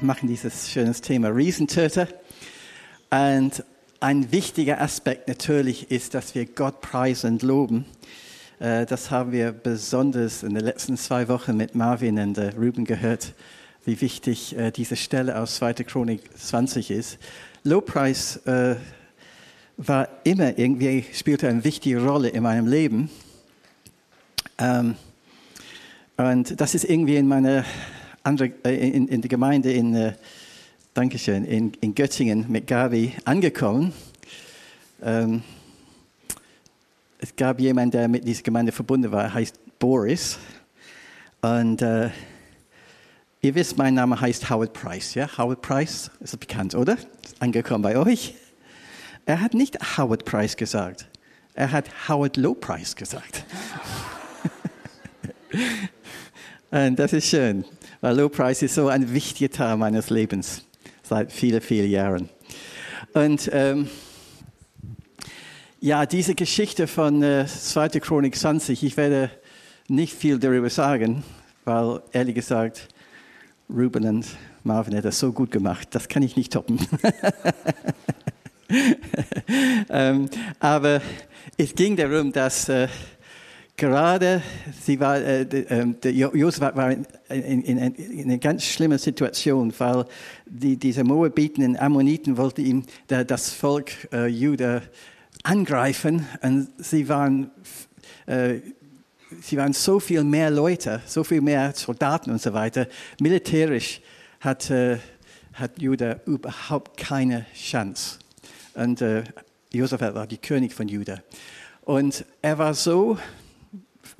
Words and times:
machen 0.00 0.28
dieses 0.28 0.70
schönes 0.70 1.00
Thema 1.00 1.28
Riesentöter. 1.28 2.08
Und 3.10 3.64
ein 4.00 4.30
wichtiger 4.30 4.80
Aspekt 4.80 5.28
natürlich 5.28 5.90
ist, 5.90 6.14
dass 6.14 6.34
wir 6.34 6.46
Gott 6.46 6.80
preisen 6.80 7.32
und 7.32 7.42
loben. 7.42 7.84
Äh, 8.60 8.86
das 8.86 9.10
haben 9.10 9.32
wir 9.32 9.50
besonders 9.50 10.42
in 10.42 10.54
den 10.54 10.64
letzten 10.64 10.96
zwei 10.96 11.28
Wochen 11.28 11.56
mit 11.56 11.74
Marvin 11.74 12.18
und 12.18 12.38
äh, 12.38 12.50
Ruben 12.56 12.84
gehört, 12.84 13.34
wie 13.84 14.00
wichtig 14.00 14.56
äh, 14.56 14.70
diese 14.70 14.94
Stelle 14.94 15.38
aus 15.38 15.56
2. 15.56 15.74
Chronik 15.74 16.20
20 16.36 16.90
ist. 16.90 17.18
Lobpreis 17.64 18.40
war 19.76 20.08
immer 20.24 20.58
irgendwie, 20.58 21.04
spielte 21.12 21.48
eine 21.48 21.64
wichtige 21.64 22.02
Rolle 22.02 22.28
in 22.28 22.42
meinem 22.42 22.66
Leben. 22.66 23.10
Ähm, 24.58 24.94
und 26.16 26.60
das 26.60 26.74
ist 26.74 26.84
irgendwie 26.84 27.16
in 27.16 27.28
meiner 27.28 27.64
andere, 28.22 28.48
in, 28.64 29.08
in 29.08 29.20
der 29.20 29.28
Gemeinde 29.28 29.72
in, 29.72 30.14
Dankeschön, 30.98 31.44
in, 31.44 31.72
in 31.80 31.94
Göttingen 31.94 32.46
mit 32.48 32.66
Gabi 32.66 33.12
angekommen. 33.24 33.92
Ähm, 35.00 35.42
es 37.20 37.36
gab 37.36 37.60
jemanden, 37.60 37.92
der 37.92 38.08
mit 38.08 38.26
dieser 38.26 38.42
Gemeinde 38.42 38.72
verbunden 38.72 39.12
war, 39.12 39.32
heißt 39.32 39.60
Boris. 39.78 40.38
Und 41.40 41.82
äh, 41.82 42.10
ihr 43.42 43.54
wisst, 43.54 43.78
mein 43.78 43.94
Name 43.94 44.20
heißt 44.20 44.50
Howard 44.50 44.72
Price. 44.72 45.14
Ja? 45.14 45.28
Howard 45.38 45.62
Price 45.62 46.10
ist 46.18 46.40
bekannt, 46.40 46.74
oder? 46.74 46.94
Ist 46.94 47.40
angekommen 47.40 47.82
bei 47.82 47.96
euch. 47.96 48.34
Er 49.24 49.40
hat 49.40 49.54
nicht 49.54 49.78
Howard 49.98 50.24
Price 50.24 50.56
gesagt. 50.56 51.06
Er 51.54 51.70
hat 51.70 52.08
Howard 52.08 52.36
Low 52.36 52.54
Price 52.54 52.96
gesagt. 52.96 53.44
Und 56.70 56.98
das 56.98 57.12
ist 57.12 57.28
schön, 57.28 57.64
weil 58.00 58.16
Low 58.16 58.28
Price 58.28 58.62
ist 58.62 58.74
so 58.74 58.88
ein 58.88 59.12
wichtiger 59.12 59.50
Teil 59.50 59.76
meines 59.76 60.10
Lebens 60.10 60.64
seit 61.02 61.32
vielen, 61.32 61.60
vielen 61.60 61.90
Jahren. 61.90 62.28
Und 63.14 63.50
ähm, 63.52 63.88
ja, 65.80 66.06
diese 66.06 66.34
Geschichte 66.34 66.86
von 66.86 67.22
äh, 67.22 67.46
2. 67.46 67.88
Chronik 68.00 68.36
20, 68.36 68.82
ich 68.82 68.96
werde 68.96 69.30
nicht 69.88 70.14
viel 70.14 70.38
darüber 70.38 70.70
sagen, 70.70 71.22
weil 71.64 72.02
ehrlich 72.12 72.34
gesagt, 72.34 72.88
Ruben 73.70 74.04
und 74.06 74.26
Marvin 74.64 74.96
hat 74.96 75.04
das 75.04 75.18
so 75.18 75.32
gut 75.32 75.50
gemacht, 75.50 75.88
das 75.92 76.08
kann 76.08 76.22
ich 76.22 76.36
nicht 76.36 76.52
toppen. 76.52 76.78
ähm, 79.90 80.28
aber 80.60 81.00
es 81.56 81.74
ging 81.74 81.96
darum, 81.96 82.32
dass 82.32 82.68
äh, 82.68 82.88
gerade 83.78 84.42
sie 84.82 85.00
war, 85.00 85.16
äh, 85.16 85.42
ähm, 85.42 85.98
der 86.02 86.12
Josef 86.12 86.60
war 86.60 86.90
in, 86.90 87.06
in, 87.30 87.62
in, 87.62 87.94
in, 87.94 88.24
einer 88.24 88.38
ganz 88.38 88.64
schlimmen 88.64 88.98
Situation, 88.98 89.72
weil 89.78 90.04
die, 90.44 90.76
diese 90.76 91.04
Moabiten 91.04 91.78
Ammoniten 91.78 92.36
wollten 92.36 92.66
ihm 92.66 92.82
das 93.06 93.52
Volk 93.52 93.92
äh, 94.12 94.26
Juda 94.26 94.82
angreifen 95.44 96.26
und 96.42 96.68
sie 96.78 97.08
waren, 97.08 97.50
äh, 98.26 98.56
sie 99.40 99.56
waren 99.56 99.72
so 99.72 100.00
viel 100.00 100.24
mehr 100.24 100.50
Leute, 100.50 101.00
so 101.06 101.22
viel 101.24 101.40
mehr 101.40 101.72
Soldaten 101.74 102.32
und 102.32 102.42
so 102.42 102.52
weiter. 102.52 102.88
Militärisch 103.20 104.00
hat, 104.40 104.70
äh, 104.70 104.98
hat 105.54 105.80
Juda 105.80 106.20
überhaupt 106.26 106.96
keine 106.96 107.46
Chance. 107.54 108.18
Und 108.74 109.00
äh, 109.02 109.22
Josef 109.72 110.00
war 110.00 110.26
die 110.26 110.38
König 110.38 110.74
von 110.74 110.88
Juda. 110.88 111.22
Und 111.82 112.24
er 112.42 112.58
war 112.58 112.74
so 112.74 113.18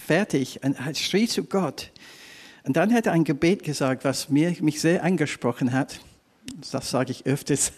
fertig 0.08 0.60
und 0.64 0.76
schrie 0.96 1.28
zu 1.28 1.44
Gott. 1.44 1.92
Und 2.64 2.76
dann 2.76 2.92
hat 2.92 3.06
er 3.06 3.12
ein 3.12 3.24
Gebet 3.24 3.62
gesagt, 3.62 4.04
was 4.04 4.28
mir, 4.30 4.54
mich 4.60 4.80
sehr 4.80 5.04
angesprochen 5.04 5.72
hat. 5.72 6.00
Das 6.72 6.90
sage 6.90 7.12
ich 7.12 7.26
öfters. 7.26 7.72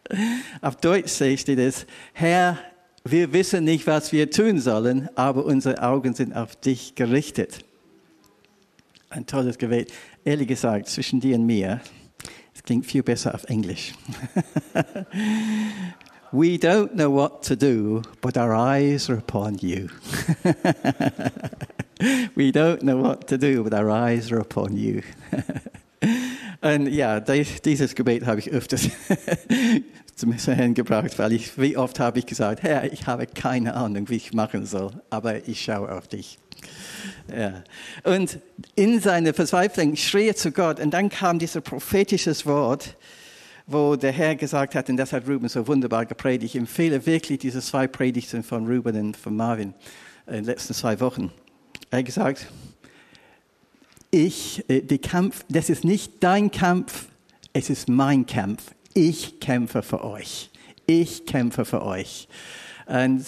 Auf 0.60 0.76
Deutsch 0.76 1.12
steht 1.12 1.48
es, 1.58 1.86
Herr, 2.12 2.58
wir 3.04 3.32
wissen 3.32 3.64
nicht, 3.64 3.86
was 3.86 4.12
wir 4.12 4.30
tun 4.30 4.60
sollen, 4.60 5.08
aber 5.14 5.46
unsere 5.46 5.82
Augen 5.82 6.14
sind 6.14 6.36
auf 6.36 6.54
dich 6.54 6.94
gerichtet. 6.96 7.64
Ein 9.08 9.26
tolles 9.26 9.56
Gebet. 9.56 9.92
Ehrlich 10.24 10.48
gesagt, 10.48 10.88
zwischen 10.88 11.20
dir 11.20 11.36
und 11.36 11.46
mir, 11.46 11.80
es 12.54 12.62
klingt 12.62 12.84
viel 12.84 13.02
besser 13.02 13.34
auf 13.34 13.44
Englisch. 13.44 13.94
We 16.32 16.58
don't 16.58 16.92
know 16.92 17.10
what 17.10 17.42
to 17.46 17.56
do, 17.56 18.02
but 18.20 18.36
our 18.36 18.54
eyes 18.54 19.08
are 19.08 19.18
upon 19.18 19.58
you. 19.58 19.88
we 22.34 22.50
don't 22.50 22.80
know 22.80 22.96
what 22.96 23.26
to 23.28 23.36
do, 23.36 23.62
but 23.62 23.74
our 23.74 23.90
eyes 23.90 24.32
are 24.32 24.40
upon 24.40 24.76
you. 24.76 25.02
Und 26.62 26.88
ja, 26.88 27.20
dieses 27.20 27.94
Gebet 27.94 28.26
habe 28.26 28.38
ich 28.38 28.50
öfters 28.50 28.90
zum 30.16 30.32
Herrn 30.32 30.74
gebracht, 30.74 31.18
weil 31.18 31.32
ich, 31.32 31.58
wie 31.58 31.76
oft 31.76 31.98
habe 31.98 32.18
ich 32.18 32.26
gesagt, 32.26 32.62
Herr, 32.62 32.92
ich 32.92 33.06
habe 33.06 33.26
keine 33.26 33.74
Ahnung, 33.74 34.08
wie 34.10 34.16
ich 34.16 34.34
machen 34.34 34.66
soll, 34.66 34.92
aber 35.08 35.48
ich 35.48 35.62
schaue 35.62 35.90
auf 35.90 36.08
dich. 36.08 36.38
Ja. 37.34 37.62
Und 38.04 38.38
in 38.74 39.00
seiner 39.00 39.32
Verzweiflung 39.32 39.96
schrie 39.96 40.28
er 40.28 40.36
zu 40.36 40.52
Gott 40.52 40.80
und 40.80 40.90
dann 40.90 41.08
kam 41.08 41.38
dieses 41.38 41.62
prophetische 41.62 42.34
Wort, 42.44 42.96
wo 43.66 43.96
der 43.96 44.12
Herr 44.12 44.34
gesagt 44.36 44.74
hat, 44.74 44.90
und 44.90 44.98
das 44.98 45.12
hat 45.12 45.26
Ruben 45.26 45.48
so 45.48 45.66
wunderbar 45.66 46.04
gepredigt. 46.04 46.54
Ich 46.54 46.60
empfehle 46.60 47.06
wirklich 47.06 47.38
diese 47.38 47.60
zwei 47.62 47.86
Predigten 47.86 48.42
von 48.42 48.66
Ruben 48.66 48.96
und 48.96 49.16
von 49.16 49.34
Marvin 49.34 49.72
in 50.26 50.34
den 50.34 50.44
letzten 50.44 50.74
zwei 50.74 51.00
Wochen. 51.00 51.32
Er 51.92 51.98
hat 51.98 52.06
gesagt, 52.06 52.46
ich, 54.12 54.64
äh, 54.68 54.80
die 54.80 54.98
Kampf, 54.98 55.44
das 55.48 55.70
ist 55.70 55.84
nicht 55.84 56.22
dein 56.22 56.52
Kampf, 56.52 57.06
es 57.52 57.68
ist 57.68 57.88
mein 57.88 58.26
Kampf. 58.26 58.74
Ich 58.94 59.40
kämpfe 59.40 59.82
für 59.82 60.04
euch. 60.04 60.50
Ich 60.86 61.26
kämpfe 61.26 61.64
für 61.64 61.84
euch. 61.84 62.28
Und 62.86 63.24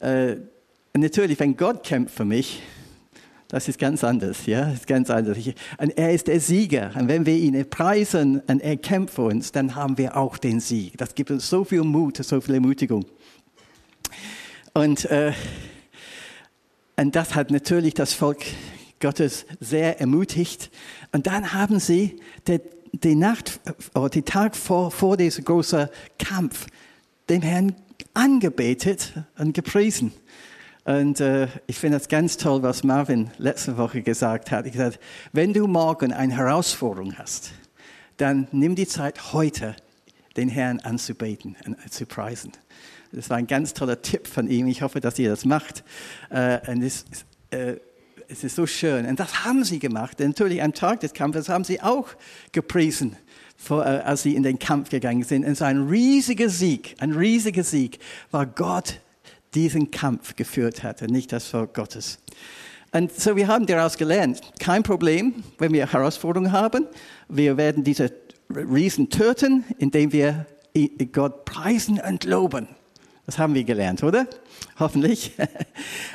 äh, 0.00 0.36
natürlich, 0.92 1.38
wenn 1.38 1.56
Gott 1.56 1.84
kämpft 1.84 2.16
für 2.16 2.24
mich, 2.24 2.62
das 3.46 3.68
ist 3.68 3.78
ganz 3.78 4.02
anders, 4.02 4.46
ja, 4.46 4.64
das 4.64 4.74
ist 4.74 4.86
ganz 4.88 5.08
anders. 5.10 5.38
Und 5.78 5.90
er 5.96 6.12
ist 6.12 6.26
der 6.26 6.40
Sieger. 6.40 6.90
Und 6.98 7.06
wenn 7.06 7.24
wir 7.26 7.36
ihn 7.36 7.68
preisen 7.70 8.40
und 8.48 8.60
er 8.60 8.76
kämpft 8.76 9.14
für 9.14 9.22
uns, 9.22 9.52
dann 9.52 9.76
haben 9.76 9.98
wir 9.98 10.16
auch 10.16 10.36
den 10.36 10.58
Sieg. 10.58 10.98
Das 10.98 11.14
gibt 11.14 11.30
uns 11.30 11.48
so 11.48 11.62
viel 11.64 11.82
Mut, 11.82 12.16
so 12.16 12.40
viel 12.40 12.56
Ermutigung. 12.56 13.04
Und, 14.72 15.04
äh, 15.04 15.32
und 16.96 17.16
das 17.16 17.34
hat 17.34 17.50
natürlich 17.50 17.94
das 17.94 18.12
Volk 18.12 18.44
Gottes 19.00 19.46
sehr 19.60 20.00
ermutigt. 20.00 20.70
Und 21.12 21.26
dann 21.26 21.52
haben 21.52 21.80
sie 21.80 22.20
die, 22.46 22.60
die 22.92 23.14
Nacht 23.14 23.60
oder 23.94 24.08
die 24.08 24.22
Tag 24.22 24.56
vor, 24.56 24.90
vor 24.90 25.16
diesem 25.16 25.44
großen 25.44 25.88
Kampf 26.18 26.66
dem 27.28 27.42
Herrn 27.42 27.74
angebetet 28.14 29.12
und 29.36 29.54
gepriesen. 29.54 30.12
Und 30.84 31.20
äh, 31.20 31.48
ich 31.66 31.78
finde 31.78 31.98
das 31.98 32.08
ganz 32.08 32.36
toll, 32.36 32.62
was 32.62 32.84
Marvin 32.84 33.30
letzte 33.38 33.76
Woche 33.78 34.02
gesagt 34.02 34.50
hat. 34.50 34.66
Ich 34.66 34.72
gesagt, 34.72 35.00
wenn 35.32 35.52
du 35.52 35.66
morgen 35.66 36.12
eine 36.12 36.36
Herausforderung 36.36 37.16
hast, 37.16 37.52
dann 38.18 38.48
nimm 38.52 38.74
die 38.74 38.86
Zeit 38.86 39.32
heute, 39.32 39.74
den 40.36 40.48
Herrn 40.48 40.80
anzubeten 40.80 41.56
und 41.66 41.92
zu 41.92 42.06
preisen. 42.06 42.52
Das 43.14 43.30
war 43.30 43.36
ein 43.36 43.46
ganz 43.46 43.74
toller 43.74 44.02
Tipp 44.02 44.26
von 44.26 44.48
ihm. 44.48 44.66
Ich 44.66 44.82
hoffe, 44.82 45.00
dass 45.00 45.18
ihr 45.18 45.30
das 45.30 45.44
macht. 45.44 45.84
Äh, 46.30 46.58
und 46.70 46.82
es, 46.82 47.04
äh, 47.50 47.76
es 48.28 48.42
ist 48.42 48.56
so 48.56 48.66
schön. 48.66 49.06
Und 49.06 49.20
das 49.20 49.44
haben 49.44 49.64
sie 49.64 49.78
gemacht. 49.78 50.20
Und 50.20 50.28
natürlich 50.28 50.62
am 50.62 50.74
Tag 50.74 51.00
des 51.00 51.12
Kampfes 51.12 51.48
haben 51.48 51.64
sie 51.64 51.80
auch 51.80 52.08
gepriesen, 52.52 53.16
äh, 53.70 53.74
als 53.74 54.22
sie 54.22 54.34
in 54.34 54.42
den 54.42 54.58
Kampf 54.58 54.90
gegangen 54.90 55.22
sind. 55.22 55.44
Und 55.44 55.52
es 55.52 55.60
war 55.60 55.68
ein 55.68 55.88
riesiger 55.88 56.48
Sieg, 56.48 56.96
ein 56.98 57.12
riesiger 57.12 57.62
Sieg, 57.62 57.98
weil 58.30 58.46
Gott 58.46 59.00
diesen 59.54 59.92
Kampf 59.92 60.34
geführt 60.34 60.82
hat 60.82 61.00
und 61.02 61.10
nicht 61.10 61.32
das 61.32 61.46
Volk 61.46 61.74
Gottes. 61.74 62.18
Und 62.90 63.12
so, 63.12 63.36
wir 63.36 63.46
haben 63.46 63.66
daraus 63.66 63.96
gelernt, 63.96 64.40
kein 64.58 64.82
Problem, 64.82 65.44
wenn 65.58 65.72
wir 65.72 65.92
Herausforderungen 65.92 66.52
haben. 66.52 66.86
Wir 67.28 67.56
werden 67.56 67.84
diese 67.84 68.12
Riesen 68.50 69.10
töten, 69.10 69.64
indem 69.78 70.12
wir 70.12 70.46
Gott 71.12 71.44
preisen 71.44 72.00
und 72.00 72.24
loben. 72.24 72.68
Das 73.26 73.38
haben 73.38 73.54
wir 73.54 73.64
gelernt, 73.64 74.02
oder? 74.02 74.26
Hoffentlich. 74.78 75.32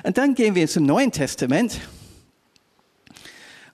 Und 0.04 0.18
dann 0.18 0.36
gehen 0.36 0.54
wir 0.54 0.68
zum 0.68 0.86
Neuen 0.86 1.12
Testament. 1.12 1.80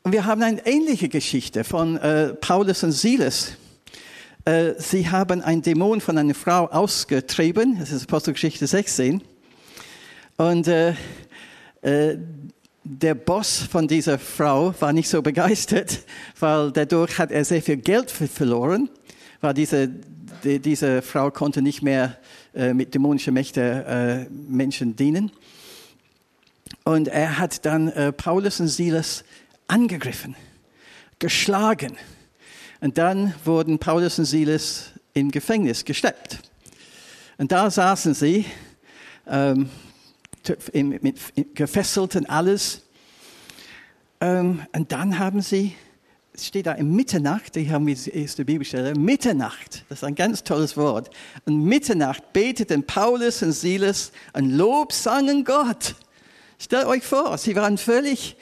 Und 0.04 0.14
wir 0.14 0.26
haben 0.26 0.42
eine 0.42 0.66
ähnliche 0.66 1.10
Geschichte 1.10 1.64
von 1.64 1.98
äh, 1.98 2.34
Paulus 2.36 2.84
und 2.84 2.94
Silas. 2.94 3.58
Äh, 4.46 4.76
sie 4.78 5.10
haben 5.10 5.42
einen 5.42 5.62
Dämon 5.62 6.00
von 6.00 6.18
einer 6.18 6.36
Frau 6.36 6.68
ausgetrieben. 6.68 7.78
Das 7.80 7.92
ist 7.92 8.04
Apostelgeschichte 8.04 8.68
16. 8.68 9.22
Und 10.38 10.68
äh, 10.68 10.94
äh, 11.82 12.18
der 12.84 13.16
Boss 13.16 13.58
von 13.60 13.88
dieser 13.88 14.20
Frau 14.20 14.74
war 14.80 14.94
nicht 14.94 15.10
so 15.10 15.22
begeistert, 15.22 16.04
weil 16.40 16.72
dadurch 16.72 17.18
hat 17.18 17.32
er 17.32 17.44
sehr 17.44 17.62
viel 17.62 17.78
Geld 17.78 18.12
verloren, 18.12 18.90
weil 19.42 19.56
diese, 19.56 19.90
die, 20.44 20.60
diese 20.60 21.02
Frau 21.02 21.32
konnte 21.32 21.62
nicht 21.62 21.82
mehr 21.82 22.18
äh, 22.56 22.74
mit 22.74 22.94
dämonischen 22.94 23.34
Mächten 23.34 23.64
äh, 23.64 24.26
Menschen 24.30 24.96
dienen. 24.96 25.32
Und 26.84 27.08
er 27.10 27.38
hat 27.38 27.66
dann 27.66 27.90
äh, 27.90 28.12
Paulus 28.12 28.60
und 28.60 28.70
Silas 28.70 29.24
angegriffen, 29.68 30.36
geschlagen. 31.20 31.98
Und 32.80 32.98
dann 32.98 33.34
wurden 33.44 33.78
Paulus 33.78 34.20
und 34.20 34.26
Silas 34.26 34.92
im 35.14 35.32
Gefängnis 35.32 35.86
gesteckt. 35.86 36.40
Und 37.38 37.52
da 37.52 37.70
saßen 37.70 38.14
sie 38.14 38.46
ähm, 39.28 39.70
mit 40.84 41.20
gefesselt 41.56 42.16
und 42.16 42.30
alles. 42.30 42.84
Ähm, 44.22 44.62
und 44.74 44.92
dann 44.92 45.20
haben 45.20 45.42
sie, 45.42 45.76
steht 46.38 46.66
da 46.66 46.74
in 46.74 46.96
Mitternacht, 46.96 47.56
haben 47.56 47.88
wir 47.88 47.96
die 47.96 48.10
erste 48.10 48.46
Bibelstelle, 48.46 48.96
Mitternacht, 48.96 49.86
das 49.90 50.00
ist 50.00 50.04
ein 50.04 50.16
ganz 50.16 50.44
tolles 50.44 50.76
Wort. 50.78 51.10
Und 51.46 51.64
Mitternacht 51.64 52.34
beteten 52.34 52.84
Paulus 52.84 53.42
und 53.42 53.52
Silas 53.52 54.12
ein 54.34 54.52
Lob 54.52 54.92
sangen 54.92 55.44
Gott. 55.44 55.96
Stellt 56.60 56.86
euch 56.86 57.04
vor, 57.04 57.38
sie 57.38 57.56
waren 57.56 57.78
völlig 57.78 58.38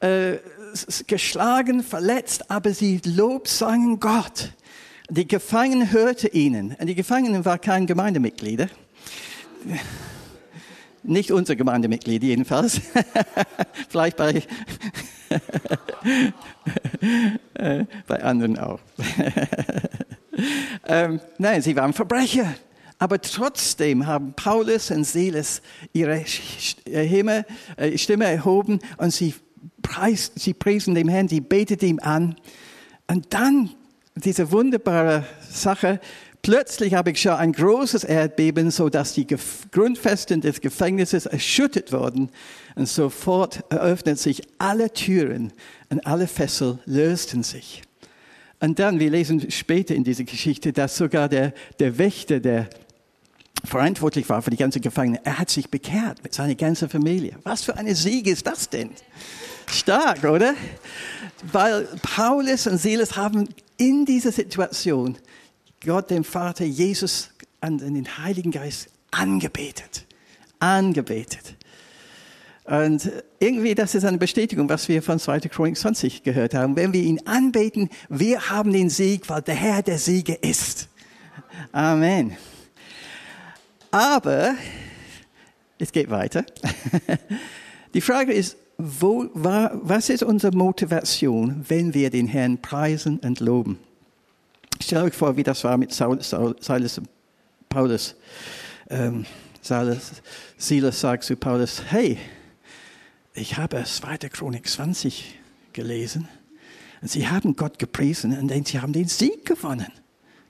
äh, 0.00 0.38
geschlagen, 1.06 1.82
verletzt, 1.82 2.50
aber 2.50 2.72
sie 2.72 3.00
Lob 3.04 3.48
sangen 3.48 4.00
Gott. 4.00 4.52
Die 5.08 5.26
Gefangenen 5.26 5.90
hörten 5.90 6.30
ihnen. 6.32 6.76
Und 6.78 6.86
die 6.86 6.94
Gefangenen 6.94 7.44
waren 7.44 7.60
kein 7.60 7.86
Gemeindemitglieder. 7.86 8.68
Nicht 11.02 11.32
unser 11.32 11.56
Gemeindemitglied 11.56 12.22
jedenfalls. 12.22 12.80
Vielleicht 13.88 14.16
bei, 14.16 14.42
bei 18.06 18.22
anderen 18.22 18.58
auch. 18.58 18.80
ähm, 20.86 21.20
nein, 21.38 21.62
sie 21.62 21.76
waren 21.76 21.92
Verbrecher. 21.92 22.54
Aber 22.98 23.20
trotzdem 23.20 24.06
haben 24.06 24.34
Paulus 24.34 24.90
und 24.90 25.04
Silas 25.04 25.62
ihre 25.94 26.20
äh, 26.20 27.96
Stimme 27.96 28.26
erhoben 28.26 28.80
und 28.98 29.12
sie, 29.12 29.34
preis, 29.80 30.32
sie 30.34 30.52
priesen 30.52 30.94
dem 30.94 31.08
Herrn, 31.08 31.28
sie 31.28 31.40
beteten 31.40 31.86
ihm 31.86 32.00
an. 32.00 32.36
Und 33.06 33.32
dann 33.32 33.70
diese 34.16 34.52
wunderbare 34.52 35.24
Sache, 35.48 35.98
plötzlich 36.42 36.94
habe 36.94 37.10
ich 37.10 37.20
schon 37.20 37.32
ein 37.32 37.52
großes 37.52 38.04
Erdbeben, 38.04 38.70
so 38.70 38.88
dass 38.88 39.14
die 39.14 39.26
Grundfesten 39.26 40.40
des 40.40 40.60
Gefängnisses 40.60 41.26
erschüttert 41.26 41.92
wurden 41.92 42.30
und 42.74 42.88
sofort 42.88 43.64
eröffnen 43.70 44.16
sich 44.16 44.42
alle 44.58 44.92
Türen 44.92 45.52
und 45.88 46.06
alle 46.06 46.26
Fessel 46.26 46.78
lösten 46.86 47.42
sich. 47.42 47.82
Und 48.60 48.78
dann, 48.78 49.00
wir 49.00 49.10
lesen 49.10 49.50
später 49.50 49.94
in 49.94 50.04
dieser 50.04 50.24
Geschichte, 50.24 50.72
dass 50.72 50.96
sogar 50.96 51.28
der, 51.28 51.54
der 51.78 51.96
Wächter, 51.96 52.40
der 52.40 52.68
verantwortlich 53.64 54.28
war 54.28 54.42
für 54.42 54.50
die 54.50 54.56
ganze 54.56 54.80
Gefangene, 54.80 55.20
er 55.24 55.38
hat 55.38 55.50
sich 55.50 55.70
bekehrt 55.70 56.22
mit 56.22 56.34
seiner 56.34 56.54
ganzen 56.54 56.88
Familie. 56.88 57.36
Was 57.42 57.64
für 57.64 57.76
eine 57.76 57.94
Sieg 57.94 58.26
ist 58.26 58.46
das 58.46 58.68
denn? 58.68 58.90
Stark, 59.66 60.24
oder? 60.24 60.54
Weil 61.52 61.88
Paulus 62.02 62.66
und 62.66 62.78
Silas 62.78 63.16
haben 63.16 63.48
in 63.76 64.04
dieser 64.04 64.32
Situation 64.32 65.16
Gott, 65.84 66.10
den 66.10 66.24
Vater, 66.24 66.64
Jesus 66.64 67.30
und 67.62 67.80
den 67.80 68.18
Heiligen 68.18 68.50
Geist 68.50 68.88
angebetet. 69.10 70.06
Angebetet. 70.58 71.56
Und 72.64 73.10
irgendwie, 73.38 73.74
das 73.74 73.94
ist 73.94 74.04
eine 74.04 74.18
Bestätigung, 74.18 74.68
was 74.68 74.88
wir 74.88 75.02
von 75.02 75.18
2. 75.18 75.40
Chronik 75.40 75.76
20 75.76 76.22
gehört 76.22 76.54
haben. 76.54 76.76
Wenn 76.76 76.92
wir 76.92 77.02
ihn 77.02 77.26
anbeten, 77.26 77.88
wir 78.08 78.50
haben 78.50 78.72
den 78.72 78.90
Sieg, 78.90 79.28
weil 79.28 79.42
der 79.42 79.54
Herr 79.54 79.82
der 79.82 79.98
Sieger 79.98 80.42
ist. 80.42 80.88
Amen. 81.72 82.36
Aber 83.90 84.54
es 85.78 85.90
geht 85.90 86.10
weiter. 86.10 86.44
Die 87.94 88.00
Frage 88.00 88.32
ist, 88.32 88.56
wo, 88.78 89.28
was 89.34 90.10
ist 90.10 90.22
unsere 90.22 90.56
Motivation, 90.56 91.64
wenn 91.68 91.92
wir 91.92 92.10
den 92.10 92.28
Herrn 92.28 92.58
preisen 92.58 93.18
und 93.18 93.40
loben? 93.40 93.78
Stellt 94.82 95.04
euch 95.04 95.14
vor, 95.14 95.36
wie 95.36 95.42
das 95.42 95.62
war 95.64 95.76
mit 95.76 95.92
Saul, 95.92 96.22
Saul, 96.22 96.56
Silas 96.60 96.98
und 96.98 97.08
Paulus. 97.68 98.16
Ähm, 98.88 99.26
Silas, 99.60 100.22
Silas 100.56 101.00
sagt 101.00 101.24
zu 101.24 101.36
Paulus, 101.36 101.82
hey, 101.88 102.18
ich 103.34 103.56
habe 103.56 103.84
2. 103.84 104.16
Chronik 104.30 104.66
20 104.66 105.38
gelesen 105.72 106.28
und 107.02 107.10
sie 107.10 107.28
haben 107.28 107.56
Gott 107.56 107.78
gepriesen 107.78 108.36
und 108.38 108.68
sie 108.68 108.80
haben 108.80 108.92
den 108.92 109.06
Sieg 109.06 109.44
gewonnen. 109.44 109.92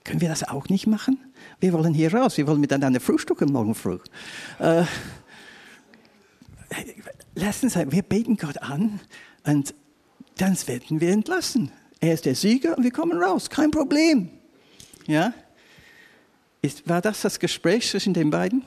Können 0.04 0.20
wir 0.20 0.28
das 0.28 0.44
auch 0.44 0.68
nicht 0.68 0.86
machen? 0.86 1.18
Wir 1.58 1.72
wollen 1.72 1.92
hier 1.92 2.14
raus, 2.14 2.36
wir 2.36 2.46
wollen 2.46 2.60
miteinander 2.60 3.00
frühstücken 3.00 3.52
morgen 3.52 3.74
früh. 3.74 3.98
Äh, 4.60 4.84
lass 7.34 7.62
uns, 7.62 7.74
wir 7.74 8.02
beten 8.02 8.36
Gott 8.36 8.58
an 8.58 9.00
und 9.44 9.74
dann 10.38 10.56
werden 10.66 11.00
wir 11.00 11.10
entlassen. 11.10 11.72
Er 12.00 12.14
ist 12.14 12.24
der 12.24 12.34
Sieger 12.34 12.76
und 12.76 12.84
wir 12.84 12.90
kommen 12.90 13.22
raus, 13.22 13.50
kein 13.50 13.70
Problem. 13.70 14.30
Ja? 15.06 15.34
Ist, 16.62 16.88
war 16.88 17.00
das 17.00 17.20
das 17.20 17.38
Gespräch 17.38 17.88
zwischen 17.88 18.14
den 18.14 18.30
beiden? 18.30 18.62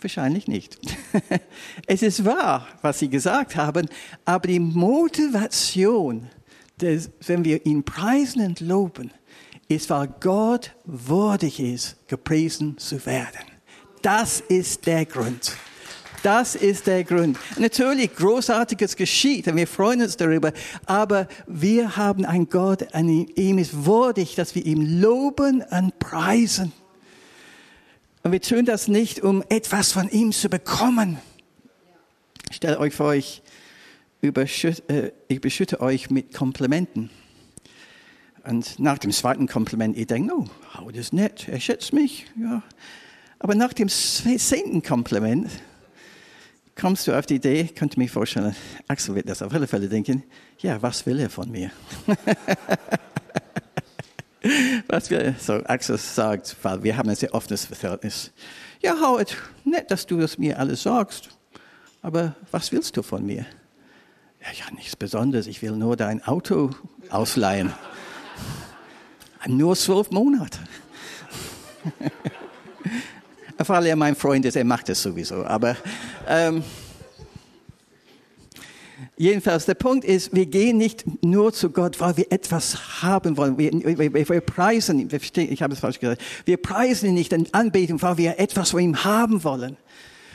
Wahrscheinlich 0.00 0.48
nicht. 0.48 0.78
es 1.86 2.02
ist 2.02 2.24
wahr, 2.24 2.66
was 2.82 2.98
sie 2.98 3.08
gesagt 3.08 3.54
haben, 3.54 3.88
aber 4.24 4.48
die 4.48 4.58
Motivation, 4.58 6.28
des, 6.80 7.10
wenn 7.26 7.44
wir 7.44 7.64
ihn 7.66 7.84
preisen 7.84 8.44
und 8.44 8.60
loben, 8.60 9.12
ist, 9.68 9.90
weil 9.90 10.08
Gott 10.20 10.74
würdig 10.84 11.60
ist, 11.60 11.96
gepriesen 12.08 12.78
zu 12.78 13.06
werden. 13.06 13.46
Das 14.02 14.40
ist 14.40 14.86
der 14.86 15.06
Grund. 15.06 15.56
Das 16.22 16.54
ist 16.54 16.86
der 16.86 17.02
Grund. 17.02 17.36
Natürlich, 17.58 18.14
Großartiges 18.14 18.94
geschieht 18.94 19.48
und 19.48 19.56
wir 19.56 19.66
freuen 19.66 20.02
uns 20.02 20.16
darüber, 20.16 20.52
aber 20.86 21.26
wir 21.48 21.96
haben 21.96 22.24
einen 22.24 22.48
Gott, 22.48 22.94
an 22.94 23.08
ihm 23.08 23.58
ist 23.58 23.84
würdig, 23.84 24.36
dass 24.36 24.54
wir 24.54 24.64
ihm 24.64 25.00
loben 25.00 25.64
und 25.68 25.98
preisen. 25.98 26.72
Und 28.22 28.30
wir 28.30 28.40
tun 28.40 28.64
das 28.64 28.86
nicht, 28.86 29.20
um 29.20 29.42
etwas 29.48 29.90
von 29.90 30.08
ihm 30.10 30.30
zu 30.30 30.48
bekommen. 30.48 31.18
Stellt 32.52 32.78
euch 32.78 32.94
vor, 32.94 33.14
ich, 33.14 33.42
überschütte, 34.20 34.88
äh, 34.88 35.12
ich 35.26 35.40
beschütte 35.40 35.80
euch 35.80 36.08
mit 36.08 36.32
Komplimenten. 36.32 37.10
Und 38.44 38.78
nach 38.78 38.98
dem 38.98 39.10
zweiten 39.10 39.48
Kompliment, 39.48 39.96
ich 39.96 40.06
denke, 40.06 40.32
oh, 40.36 40.46
Howard 40.78 40.96
ist 40.96 41.12
nett, 41.12 41.48
er 41.48 41.58
schätzt 41.58 41.92
mich. 41.92 42.26
Ja. 42.40 42.62
Aber 43.40 43.56
nach 43.56 43.72
dem 43.72 43.88
zehnten 43.88 44.84
Kompliment 44.84 45.50
kommst 46.76 47.06
du 47.06 47.16
auf 47.16 47.26
die 47.26 47.36
Idee, 47.36 47.64
könnte 47.64 47.98
mich 47.98 48.10
vorstellen, 48.10 48.54
Axel 48.88 49.14
wird 49.14 49.28
das 49.28 49.42
auf 49.42 49.52
alle 49.52 49.66
Fälle 49.66 49.88
denken, 49.88 50.22
ja, 50.58 50.80
was 50.80 51.04
will 51.06 51.20
er 51.20 51.30
von 51.30 51.50
mir? 51.50 51.70
was 54.88 55.10
will 55.10 55.34
So, 55.38 55.54
Axel 55.64 55.98
sagt, 55.98 56.56
weil 56.62 56.82
wir 56.82 56.96
haben 56.96 57.08
ein 57.08 57.16
sehr 57.16 57.34
offenes 57.34 57.66
Verhältnis. 57.66 58.32
Ja, 58.80 58.94
Howard, 59.00 59.36
nett, 59.64 59.90
dass 59.90 60.06
du 60.06 60.18
das 60.18 60.38
mir 60.38 60.58
alles 60.58 60.82
sagst, 60.82 61.28
aber 62.00 62.34
was 62.50 62.72
willst 62.72 62.96
du 62.96 63.02
von 63.02 63.24
mir? 63.24 63.46
Ja, 64.40 64.48
ja, 64.58 64.74
nichts 64.74 64.96
Besonderes, 64.96 65.46
ich 65.46 65.62
will 65.62 65.72
nur 65.72 65.96
dein 65.96 66.24
Auto 66.24 66.70
ausleihen. 67.10 67.72
Nur 69.48 69.74
zwölf 69.74 70.10
Monate. 70.12 70.60
Weil 73.66 73.86
er 73.86 73.96
mein 73.96 74.14
Freund 74.14 74.44
ist, 74.44 74.56
er 74.56 74.64
macht 74.64 74.88
es 74.88 75.02
sowieso. 75.02 75.44
Aber 75.44 75.76
ähm, 76.28 76.64
jedenfalls, 79.16 79.66
der 79.66 79.74
Punkt 79.74 80.04
ist, 80.04 80.34
wir 80.34 80.46
gehen 80.46 80.78
nicht 80.78 81.04
nur 81.24 81.52
zu 81.52 81.70
Gott, 81.70 82.00
weil 82.00 82.16
wir 82.16 82.32
etwas 82.32 83.02
haben 83.02 83.36
wollen. 83.36 83.58
Wir, 83.58 83.72
wir, 83.72 84.28
wir 84.28 84.40
preisen 84.40 85.08
ich 85.10 85.62
habe 85.62 85.74
es 85.74 85.80
falsch 85.80 86.00
gesagt, 86.00 86.22
wir 86.44 86.56
preisen 86.56 87.08
ihn 87.08 87.14
nicht 87.14 87.32
in 87.32 87.52
Anbetung, 87.52 88.00
weil 88.02 88.18
wir 88.18 88.38
etwas 88.38 88.70
von 88.70 88.80
ihm 88.80 89.04
haben 89.04 89.44
wollen. 89.44 89.76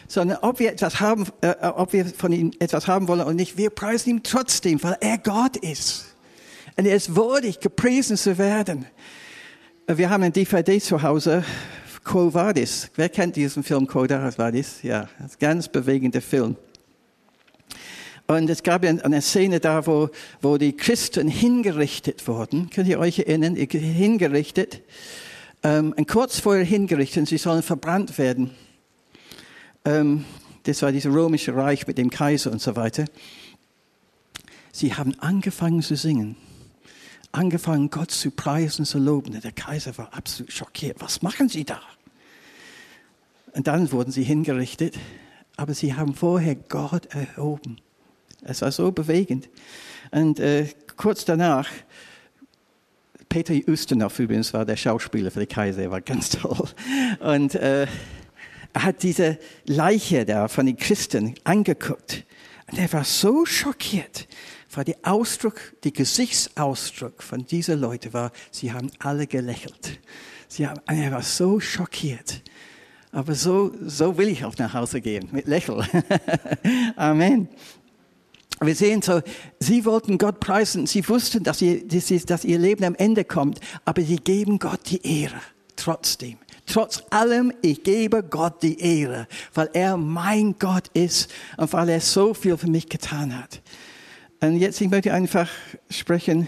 Sondern 0.08 0.38
ob 0.41 0.60
wir 0.60 0.72
etwas 0.72 1.01
haben, 1.01 1.27
äh, 1.41 1.53
ob 1.62 1.91
wir 1.91 2.06
von 2.06 2.32
ihm 2.32 2.51
etwas 2.60 2.88
haben 2.88 3.08
wollen 3.08 3.22
oder 3.22 3.34
nicht, 3.34 3.58
wir 3.58 3.70
preisen 3.70 4.10
ihn 4.10 4.24
trotzdem, 4.24 4.82
weil 4.82 4.98
er 5.01 5.17
Gott 5.17 5.58
ist. 5.58 6.06
Und 6.77 6.86
er 6.86 6.96
ist 6.96 7.15
würdig, 7.15 7.60
gepriesen 7.60 8.15
zu 8.15 8.38
werden. 8.38 8.86
Wir 9.88 10.10
haben 10.10 10.24
ein 10.24 10.34
DVD 10.34 10.79
zu 10.79 11.01
Hause, 11.01 11.44
Quo 12.08 12.34
Vadis. 12.34 12.90
Wer 12.96 13.10
kennt 13.10 13.36
diesen 13.36 13.64
Film 13.64 13.86
Quo 13.86 14.08
Vadis? 14.08 14.82
Ja, 14.82 15.10
ganz 15.40 15.68
bewegender 15.68 16.22
Film. 16.22 16.56
Und 18.28 18.50
es 18.50 18.64
gab 18.64 18.86
eine 18.86 19.22
Szene 19.22 19.60
da, 19.60 19.86
wo, 19.86 20.10
wo 20.42 20.58
die 20.58 20.72
Christen 20.72 21.28
hingerichtet 21.28 22.26
wurden. 22.26 22.70
Könnt 22.70 22.88
ihr 22.88 23.00
euch 23.00 23.20
erinnern? 23.20 23.56
Hingerichtet. 23.56 24.84
Ähm, 25.64 25.94
und 25.98 26.08
kurz 26.08 26.40
vorher 26.40 26.64
hingerichtet, 26.64 27.28
sie 27.28 27.38
sollen 27.38 27.62
verbrannt 27.62 28.18
werden. 28.18 28.52
Ähm, 29.84 30.24
das 30.64 30.82
war 30.82 30.94
dieses 30.94 31.14
römische 31.14 31.56
Reich 31.58 31.88
mit 31.88 31.98
dem 31.98 32.10
Kaiser 32.10 32.54
und 32.54 32.62
so 32.62 32.78
weiter. 32.78 33.04
Sie 34.72 34.94
haben 34.94 35.14
angefangen 35.20 35.82
zu 35.82 35.98
singen 35.98 36.38
angefangen, 37.34 37.90
Gott 37.90 38.12
zu 38.12 38.32
preisen, 38.32 38.86
zu 38.86 38.98
loben. 38.98 39.40
Der 39.40 39.52
Kaiser 39.52 39.96
war 39.98 40.14
absolut 40.14 40.52
schockiert. 40.52 41.00
Was 41.00 41.22
machen 41.22 41.50
Sie 41.50 41.66
da? 41.66 41.82
Und 43.58 43.66
dann 43.66 43.92
wurden 43.92 44.12
sie 44.12 44.22
hingerichtet, 44.22 45.00
aber 45.56 45.74
sie 45.74 45.96
haben 45.96 46.14
vorher 46.14 46.54
Gott 46.54 47.08
erhoben. 47.08 47.78
Es 48.44 48.62
war 48.62 48.72
so 48.72 48.92
bewegend. 48.92 49.50
Und 50.12 50.40
äh, 50.40 50.68
kurz 50.96 51.26
danach 51.26 51.68
Peter 53.30 53.56
Ustinov 53.68 54.20
übrigens 54.20 54.54
war 54.54 54.64
der 54.64 54.76
Schauspieler 54.78 55.32
für 55.32 55.40
die 55.40 55.48
Kaiser, 55.48 55.82
er 55.82 55.90
war 55.90 56.02
ganz 56.02 56.30
toll. 56.30 56.70
Und 57.20 57.56
äh, 57.56 57.88
er 58.74 58.84
hat 58.84 59.02
diese 59.02 59.40
Leiche 59.66 60.24
da 60.24 60.48
von 60.50 60.68
den 60.68 60.78
Christen 60.78 61.34
angeguckt. 61.44 62.26
Und 62.72 62.78
er 62.78 62.94
war 62.94 63.06
so 63.06 63.44
schockiert, 63.44 64.28
weil 64.72 64.86
der 64.86 64.98
Ausdruck, 65.02 65.60
der 65.84 65.94
Gesichtsausdruck 65.94 67.24
von 67.24 67.48
diesen 67.48 67.82
Leuten 67.82 68.14
war, 68.14 68.32
sie 68.52 68.72
haben 68.72 68.92
alle 69.00 69.26
gelächelt. 69.26 70.00
Sie 70.48 70.68
haben, 70.68 70.80
er 70.86 71.12
war 71.12 71.24
so 71.24 71.60
schockiert. 71.60 72.44
Aber 73.17 73.33
so, 73.33 73.71
so 73.83 74.15
will 74.15 74.27
ich 74.27 74.45
auch 74.45 74.55
nach 74.59 74.75
Hause 74.75 75.01
gehen, 75.01 75.27
mit 75.31 75.47
Lächeln. 75.47 75.83
Amen. 76.95 77.47
Wir 78.62 78.75
sehen 78.75 79.01
so, 79.01 79.21
sie 79.59 79.86
wollten 79.86 80.19
Gott 80.19 80.39
preisen, 80.39 80.86
sie 80.86 81.09
wussten, 81.09 81.43
dass 81.43 81.59
ihr, 81.63 81.81
dass 81.88 82.45
ihr 82.45 82.59
Leben 82.59 82.83
am 82.83 82.93
Ende 82.93 83.25
kommt, 83.25 83.59
aber 83.86 84.03
sie 84.03 84.17
geben 84.17 84.59
Gott 84.59 84.81
die 84.91 85.01
Ehre, 85.03 85.41
trotzdem. 85.75 86.38
Trotz 86.67 87.05
allem, 87.09 87.51
ich 87.63 87.81
gebe 87.81 88.21
Gott 88.21 88.62
die 88.62 88.79
Ehre, 88.79 89.27
weil 89.55 89.71
er 89.74 89.97
mein 89.97 90.55
Gott 90.59 90.89
ist 90.89 91.33
und 91.57 91.74
weil 91.74 91.89
er 91.89 92.01
so 92.01 92.36
viel 92.36 92.55
für 92.55 92.69
mich 92.69 92.88
getan 92.88 93.36
hat. 93.36 93.63
Und 94.41 94.57
jetzt, 94.57 94.79
ich 94.79 94.91
möchte 94.91 95.12
einfach 95.12 95.50
sprechen 95.89 96.47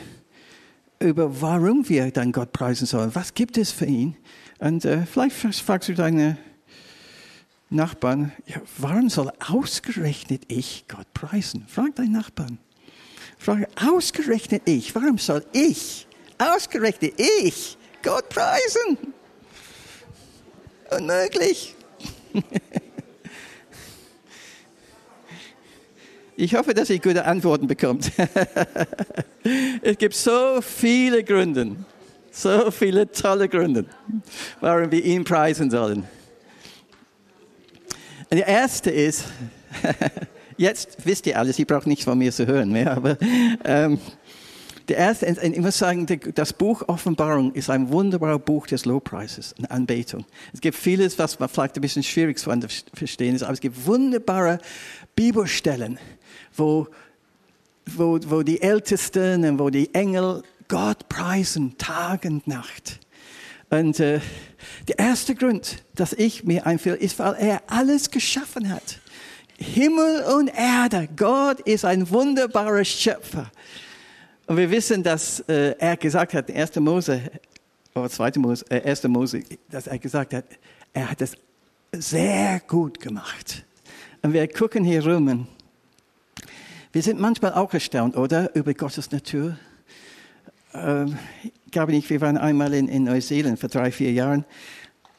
über, 0.99 1.41
warum 1.41 1.89
wir 1.89 2.11
dann 2.11 2.31
Gott 2.31 2.53
preisen 2.53 2.85
sollen. 2.85 3.09
Was 3.15 3.33
gibt 3.33 3.57
es 3.57 3.71
für 3.71 3.85
ihn? 3.85 4.15
Und 4.59 4.85
äh, 4.85 5.07
vielleicht 5.07 5.35
fragst 5.35 5.89
du 5.89 5.95
deine 5.95 6.37
Nachbarn, 7.69 8.31
ja, 8.47 8.61
warum 8.77 9.09
soll 9.09 9.31
ausgerechnet 9.47 10.41
ich 10.47 10.85
Gott 10.87 11.11
preisen? 11.13 11.65
Frag 11.67 11.95
deinen 11.95 12.13
Nachbarn. 12.13 12.57
Frage, 13.37 13.67
ausgerechnet 13.79 14.63
ich, 14.65 14.93
warum 14.95 15.17
soll 15.17 15.45
ich, 15.53 16.07
ausgerechnet 16.37 17.13
ich 17.17 17.77
Gott 18.01 18.27
preisen? 18.29 18.97
Unmöglich. 20.91 21.75
Ich 26.41 26.55
hoffe, 26.55 26.73
dass 26.73 26.89
ihr 26.89 26.99
gute 26.99 27.25
Antworten 27.25 27.67
bekommt. 27.67 28.13
es 29.81 29.97
gibt 29.97 30.15
so 30.15 30.61
viele 30.61 31.21
Gründe, 31.21 31.75
so 32.31 32.71
viele 32.71 33.11
tolle 33.11 33.49
Gründe, 33.49 33.83
warum 34.61 34.89
wir 34.89 35.03
ihn 35.03 35.25
preisen 35.25 35.69
sollen. 35.69 36.07
Der 38.31 38.47
erste 38.47 38.91
ist, 38.91 39.25
jetzt 40.57 40.97
wisst 41.03 41.25
ihr 41.25 41.39
alles, 41.39 41.57
ihr 41.57 41.65
braucht 41.65 41.87
nichts 41.87 42.05
von 42.05 42.17
mir 42.17 42.31
zu 42.31 42.45
hören 42.45 42.71
mehr, 42.71 42.95
aber 42.95 43.17
ähm, 43.65 43.99
der 44.87 44.97
erste, 44.97 45.25
ich 45.25 45.59
muss 45.59 45.77
sagen, 45.77 46.05
das 46.35 46.53
Buch 46.53 46.83
Offenbarung 46.87 47.53
ist 47.53 47.69
ein 47.69 47.89
wunderbares 47.89 48.41
Buch 48.43 48.67
des 48.67 48.85
Lobpreises 48.85 49.53
und 49.57 49.69
Anbetung. 49.69 50.25
Es 50.53 50.61
gibt 50.61 50.77
vieles, 50.77 51.17
was 51.17 51.39
man 51.39 51.49
vielleicht 51.49 51.75
ein 51.75 51.81
bisschen 51.81 52.03
schwierig 52.03 52.37
zu 52.37 52.51
verstehen 52.93 53.35
ist, 53.35 53.43
aber 53.43 53.53
es 53.53 53.61
gibt 53.61 53.85
wunderbare 53.85 54.59
Bibelstellen, 55.15 55.99
wo, 56.55 56.87
wo, 57.85 58.19
wo 58.27 58.43
die 58.43 58.61
Ältesten 58.61 59.43
und 59.45 59.59
wo 59.59 59.69
die 59.69 59.93
Engel 59.93 60.43
Gott 60.67 61.09
preisen, 61.09 61.77
Tag 61.77 62.25
und 62.25 62.47
Nacht. 62.47 62.99
Und 63.69 63.99
äh, 63.99 64.19
der 64.87 64.99
erste 64.99 65.35
Grund, 65.35 65.83
dass 65.95 66.13
ich 66.13 66.43
mir 66.43 66.65
einfühle, 66.65 66.95
ist, 66.95 67.19
weil 67.19 67.35
er 67.35 67.61
alles 67.67 68.09
geschaffen 68.09 68.69
hat. 68.69 68.99
Himmel 69.57 70.23
und 70.23 70.47
Erde. 70.47 71.07
Gott 71.15 71.59
ist 71.61 71.85
ein 71.85 72.09
wunderbarer 72.09 72.83
Schöpfer. 72.83 73.51
Und 74.47 74.57
wir 74.57 74.71
wissen, 74.71 75.03
dass 75.03 75.41
äh, 75.41 75.75
er 75.77 75.97
gesagt 75.97 76.33
hat, 76.33 76.49
1. 76.49 76.75
Mose, 76.77 77.21
oder 77.93 78.09
2. 78.09 78.31
Mose, 78.37 78.65
äh, 78.69 78.81
1. 78.81 79.03
Mose, 79.03 79.43
dass 79.69 79.87
er 79.87 79.99
gesagt 79.99 80.33
hat, 80.33 80.45
er 80.93 81.11
hat 81.11 81.21
es 81.21 81.33
sehr 81.91 82.59
gut 82.61 82.99
gemacht. 82.99 83.65
Und 84.21 84.33
wir 84.33 84.47
gucken 84.47 84.83
hier 84.83 85.05
rum 85.05 85.47
wir 86.91 87.03
sind 87.03 87.19
manchmal 87.19 87.53
auch 87.53 87.71
erstaunt, 87.71 88.17
oder? 88.17 88.55
Über 88.55 88.73
Gottes 88.73 89.11
Natur. 89.11 89.59
Ähm, 90.73 91.17
ich 91.43 91.71
glaube 91.71 91.91
nicht, 91.91 92.09
wir 92.09 92.21
waren 92.21 92.37
einmal 92.37 92.73
in, 92.73 92.87
in 92.87 93.03
Neuseeland 93.03 93.59
vor 93.59 93.69
drei, 93.69 93.91
vier 93.91 94.11
Jahren. 94.11 94.45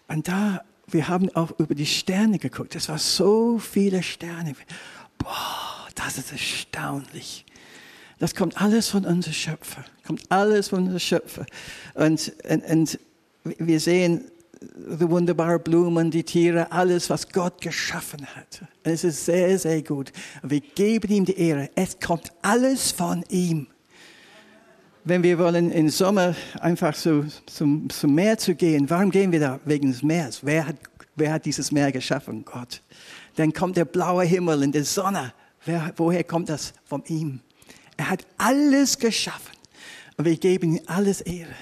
Und 0.08 0.28
da, 0.28 0.62
wir 0.88 1.08
haben 1.08 1.34
auch 1.34 1.52
über 1.58 1.74
die 1.74 1.86
Sterne 1.86 2.38
geguckt. 2.38 2.74
Es 2.74 2.88
waren 2.88 2.98
so 2.98 3.58
viele 3.58 4.02
Sterne. 4.02 4.54
Boah, 5.18 5.88
das 5.94 6.18
ist 6.18 6.32
erstaunlich. 6.32 7.44
Das 8.18 8.34
kommt 8.34 8.60
alles 8.60 8.88
von 8.88 9.04
unserem 9.04 9.32
Schöpfer. 9.32 9.84
Kommt 10.06 10.30
alles 10.30 10.68
von 10.68 10.80
unserem 10.80 10.98
Schöpfer. 10.98 11.46
Und, 11.94 12.32
und, 12.48 12.64
und 12.64 12.98
wir 13.58 13.80
sehen 13.80 14.24
die 14.60 15.08
wunderbaren 15.08 15.62
Blumen, 15.62 16.10
die 16.10 16.22
Tiere, 16.22 16.70
alles, 16.70 17.08
was 17.08 17.28
Gott 17.30 17.60
geschaffen 17.62 18.26
hat. 18.36 18.62
Es 18.82 19.04
ist 19.04 19.24
sehr, 19.24 19.58
sehr 19.58 19.82
gut. 19.82 20.12
Wir 20.42 20.60
geben 20.60 21.10
ihm 21.10 21.24
die 21.24 21.38
Ehre. 21.38 21.70
Es 21.74 21.98
kommt 21.98 22.30
alles 22.42 22.92
von 22.92 23.24
ihm. 23.30 23.68
Wenn 25.04 25.22
wir 25.22 25.38
wollen 25.38 25.70
im 25.70 25.88
Sommer 25.88 26.34
einfach 26.60 26.94
so 26.94 27.24
zum, 27.46 27.88
zum 27.88 28.14
Meer 28.14 28.36
zu 28.36 28.54
gehen, 28.54 28.90
warum 28.90 29.10
gehen 29.10 29.32
wir 29.32 29.40
da? 29.40 29.60
Wegen 29.64 29.90
des 29.90 30.02
Meeres. 30.02 30.40
Wer 30.44 30.66
hat, 30.66 30.76
wer 31.16 31.32
hat 31.32 31.46
dieses 31.46 31.72
Meer 31.72 31.90
geschaffen? 31.90 32.44
Gott. 32.44 32.82
Dann 33.36 33.52
kommt 33.52 33.78
der 33.78 33.86
blaue 33.86 34.24
Himmel 34.24 34.62
und 34.62 34.74
die 34.74 34.82
Sonne. 34.82 35.32
Wer, 35.64 35.92
woher 35.96 36.22
kommt 36.22 36.50
das? 36.50 36.74
Von 36.84 37.02
ihm. 37.06 37.40
Er 37.96 38.10
hat 38.10 38.26
alles 38.36 38.98
geschaffen. 38.98 39.54
Und 40.18 40.26
wir 40.26 40.36
geben 40.36 40.76
ihm 40.76 40.82
alles 40.86 41.22
Ehre. 41.22 41.54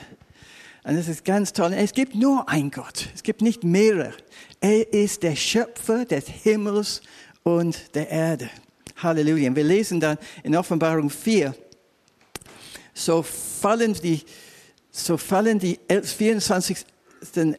Und 0.83 0.97
das 0.97 1.07
ist 1.07 1.25
ganz 1.25 1.52
toll. 1.52 1.73
Es 1.75 1.92
gibt 1.92 2.16
nur 2.16 2.49
einen 2.49 2.73
Gott. 2.73 3.09
Es 3.14 3.23
gibt 3.23 3.40
nicht 3.40 3.62
mehrere. 3.62 4.14
Er 4.61 4.92
ist 4.92 5.23
der 5.23 5.37
Schöpfer 5.37 6.04
des 6.04 6.26
Himmels 6.26 7.02
und 7.45 7.95
der 7.95 8.09
Erde. 8.09 8.50
Halleluja. 8.97 9.49
Und 9.50 9.57
wir 9.57 9.64
lesen 9.64 10.00
dann 10.00 10.18
in 10.42 10.57
Offenbarung 10.57 11.09
4, 11.09 11.54
so 12.99 13.23
fallen 13.23 13.95
die, 13.95 14.23
so 14.90 15.17
fallen 15.17 15.59
die 15.59 15.78
24 16.02 16.85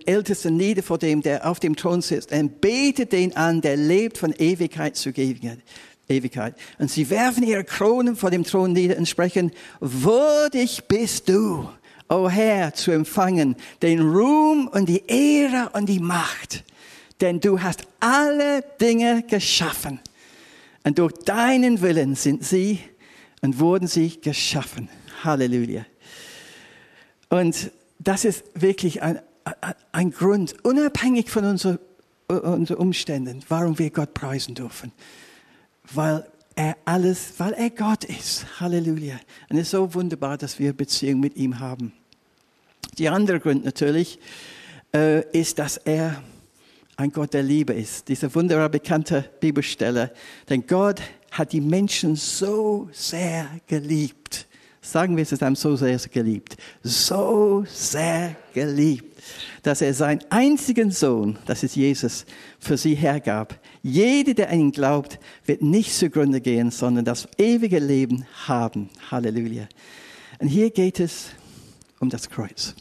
Ältesten 0.05 0.57
nieder 0.57 0.83
vor 0.83 0.97
dem, 0.97 1.21
der 1.21 1.49
auf 1.49 1.59
dem 1.59 1.75
Thron 1.75 2.01
sitzt, 2.01 2.31
und 2.31 2.61
betet 2.61 3.11
den 3.11 3.35
an, 3.35 3.61
der 3.61 3.77
lebt 3.77 4.17
von 4.17 4.33
Ewigkeit 4.33 4.95
zu 4.95 5.11
Ewigkeit. 5.11 6.55
Und 6.77 6.89
sie 6.89 7.09
werfen 7.09 7.43
ihre 7.43 7.63
Kronen 7.63 8.15
vor 8.15 8.31
dem 8.31 8.43
Thron 8.43 8.73
nieder 8.73 8.97
und 8.97 9.07
sprechen, 9.07 9.51
würdig 9.79 10.85
bist 10.87 11.29
du, 11.29 11.69
o 12.09 12.29
Herr, 12.29 12.73
zu 12.73 12.91
empfangen 12.91 13.55
den 13.81 14.01
Ruhm 14.01 14.67
und 14.67 14.89
die 14.89 15.03
Ehre 15.07 15.69
und 15.73 15.87
die 15.87 15.99
Macht. 15.99 16.63
Denn 17.21 17.39
du 17.39 17.61
hast 17.61 17.83
alle 17.99 18.63
Dinge 18.81 19.23
geschaffen. 19.27 19.99
Und 20.83 20.97
durch 20.97 21.13
deinen 21.25 21.81
Willen 21.81 22.15
sind 22.15 22.43
sie 22.43 22.79
und 23.41 23.59
wurden 23.59 23.87
sie 23.87 24.19
geschaffen. 24.19 24.89
Halleluja. 25.23 25.85
Und 27.29 27.71
das 27.99 28.25
ist 28.25 28.43
wirklich 28.55 29.01
ein, 29.01 29.19
ein 29.91 30.11
Grund, 30.11 30.55
unabhängig 30.63 31.29
von 31.29 31.45
unseren, 31.45 31.79
unseren 32.27 32.77
Umständen, 32.77 33.43
warum 33.49 33.77
wir 33.77 33.89
Gott 33.89 34.13
preisen 34.13 34.55
dürfen. 34.55 34.91
Weil 35.93 36.25
er 36.55 36.75
alles, 36.85 37.33
weil 37.37 37.53
er 37.53 37.69
Gott 37.69 38.03
ist. 38.03 38.59
Halleluja. 38.59 39.19
Und 39.49 39.57
es 39.57 39.63
ist 39.63 39.71
so 39.71 39.93
wunderbar, 39.93 40.37
dass 40.37 40.59
wir 40.59 40.73
Beziehung 40.73 41.19
mit 41.19 41.35
ihm 41.35 41.59
haben. 41.59 41.93
Die 42.97 43.09
andere 43.09 43.39
Grund 43.39 43.63
natürlich 43.63 44.19
äh, 44.93 45.21
ist, 45.31 45.59
dass 45.59 45.77
er 45.77 46.21
ein 46.97 47.11
Gott 47.11 47.33
der 47.33 47.43
Liebe 47.43 47.73
ist. 47.73 48.09
Diese 48.09 48.33
wunderbar 48.35 48.67
bekannte 48.67 49.29
Bibelstelle. 49.39 50.11
Denn 50.49 50.67
Gott 50.67 51.01
hat 51.31 51.53
die 51.53 51.61
Menschen 51.61 52.17
so 52.17 52.89
sehr 52.91 53.47
geliebt 53.67 54.47
Sagen 54.89 55.15
wir 55.15 55.21
es, 55.21 55.39
haben 55.39 55.55
so 55.55 55.75
sehr 55.75 55.99
geliebt. 56.11 56.57
So 56.81 57.63
sehr 57.67 58.35
geliebt, 58.55 59.21
dass 59.61 59.83
er 59.83 59.93
seinen 59.93 60.21
einzigen 60.31 60.89
Sohn, 60.89 61.37
das 61.45 61.61
ist 61.61 61.75
Jesus, 61.75 62.25
für 62.59 62.75
sie 62.75 62.95
hergab. 62.95 63.59
Jeder, 63.83 64.33
der 64.33 64.49
an 64.49 64.59
ihn 64.59 64.71
glaubt, 64.71 65.19
wird 65.45 65.61
nicht 65.61 65.93
zugrunde 65.93 66.41
gehen, 66.41 66.71
sondern 66.71 67.05
das 67.05 67.27
ewige 67.37 67.77
Leben 67.77 68.25
haben. 68.47 68.89
Halleluja. 69.11 69.67
Und 70.39 70.47
hier 70.47 70.71
geht 70.71 70.99
es 70.99 71.27
um 71.99 72.09
das 72.09 72.27
Kreuz. 72.27 72.73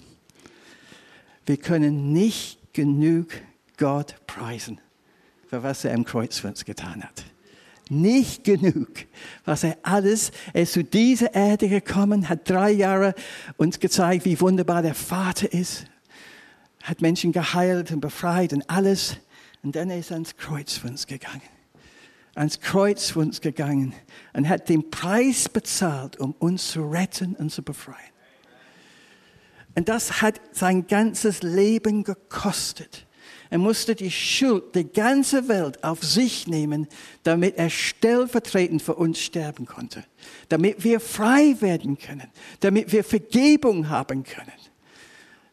Wir 1.44 1.58
können 1.58 2.14
nicht 2.14 2.72
genug 2.72 3.26
Gott 3.76 4.14
preisen, 4.26 4.80
für 5.46 5.62
was 5.62 5.84
er 5.84 5.92
am 5.92 6.06
Kreuz 6.06 6.38
für 6.38 6.48
uns 6.48 6.64
getan 6.64 7.02
hat 7.02 7.27
nicht 7.90 8.44
genug, 8.44 8.88
was 9.44 9.64
er 9.64 9.78
alles, 9.82 10.32
er 10.52 10.62
ist 10.62 10.72
zu 10.72 10.84
dieser 10.84 11.34
Erde 11.34 11.68
gekommen, 11.68 12.28
hat 12.28 12.48
drei 12.48 12.70
Jahre 12.70 13.14
uns 13.56 13.80
gezeigt, 13.80 14.24
wie 14.24 14.40
wunderbar 14.40 14.82
der 14.82 14.94
Vater 14.94 15.52
ist, 15.52 15.86
hat 16.82 17.00
Menschen 17.00 17.32
geheilt 17.32 17.90
und 17.90 18.00
befreit 18.00 18.52
und 18.52 18.68
alles. 18.70 19.16
Und 19.62 19.76
dann 19.76 19.90
ist 19.90 20.10
er 20.10 20.14
ans 20.14 20.36
Kreuz 20.36 20.74
für 20.74 20.88
uns 20.88 21.06
gegangen. 21.06 21.42
Ans 22.34 22.60
Kreuz 22.60 23.10
für 23.10 23.18
uns 23.18 23.40
gegangen 23.40 23.94
und 24.32 24.48
hat 24.48 24.68
den 24.68 24.90
Preis 24.90 25.48
bezahlt, 25.48 26.18
um 26.18 26.32
uns 26.38 26.70
zu 26.70 26.88
retten 26.88 27.34
und 27.34 27.50
zu 27.50 27.62
befreien. 27.62 27.96
Und 29.74 29.88
das 29.88 30.22
hat 30.22 30.40
sein 30.52 30.86
ganzes 30.86 31.42
Leben 31.42 32.04
gekostet. 32.04 33.07
Er 33.50 33.58
musste 33.58 33.94
die 33.94 34.10
Schuld 34.10 34.74
der 34.74 34.84
ganzen 34.84 35.48
Welt 35.48 35.82
auf 35.82 36.02
sich 36.02 36.46
nehmen, 36.46 36.86
damit 37.22 37.56
er 37.56 37.70
stellvertretend 37.70 38.82
für 38.82 38.94
uns 38.94 39.18
sterben 39.18 39.66
konnte. 39.66 40.04
Damit 40.48 40.84
wir 40.84 41.00
frei 41.00 41.56
werden 41.60 41.98
können. 41.98 42.28
Damit 42.60 42.92
wir 42.92 43.04
Vergebung 43.04 43.88
haben 43.88 44.24
können. 44.24 44.52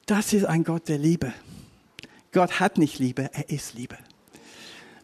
Das 0.06 0.34
ist 0.34 0.46
ein 0.46 0.64
Gott 0.64 0.88
der 0.90 0.98
Liebe. 0.98 1.34
Gott 2.32 2.60
hat 2.60 2.78
nicht 2.78 3.00
Liebe, 3.00 3.30
er 3.34 3.50
ist 3.50 3.76
Liebe. 3.76 3.98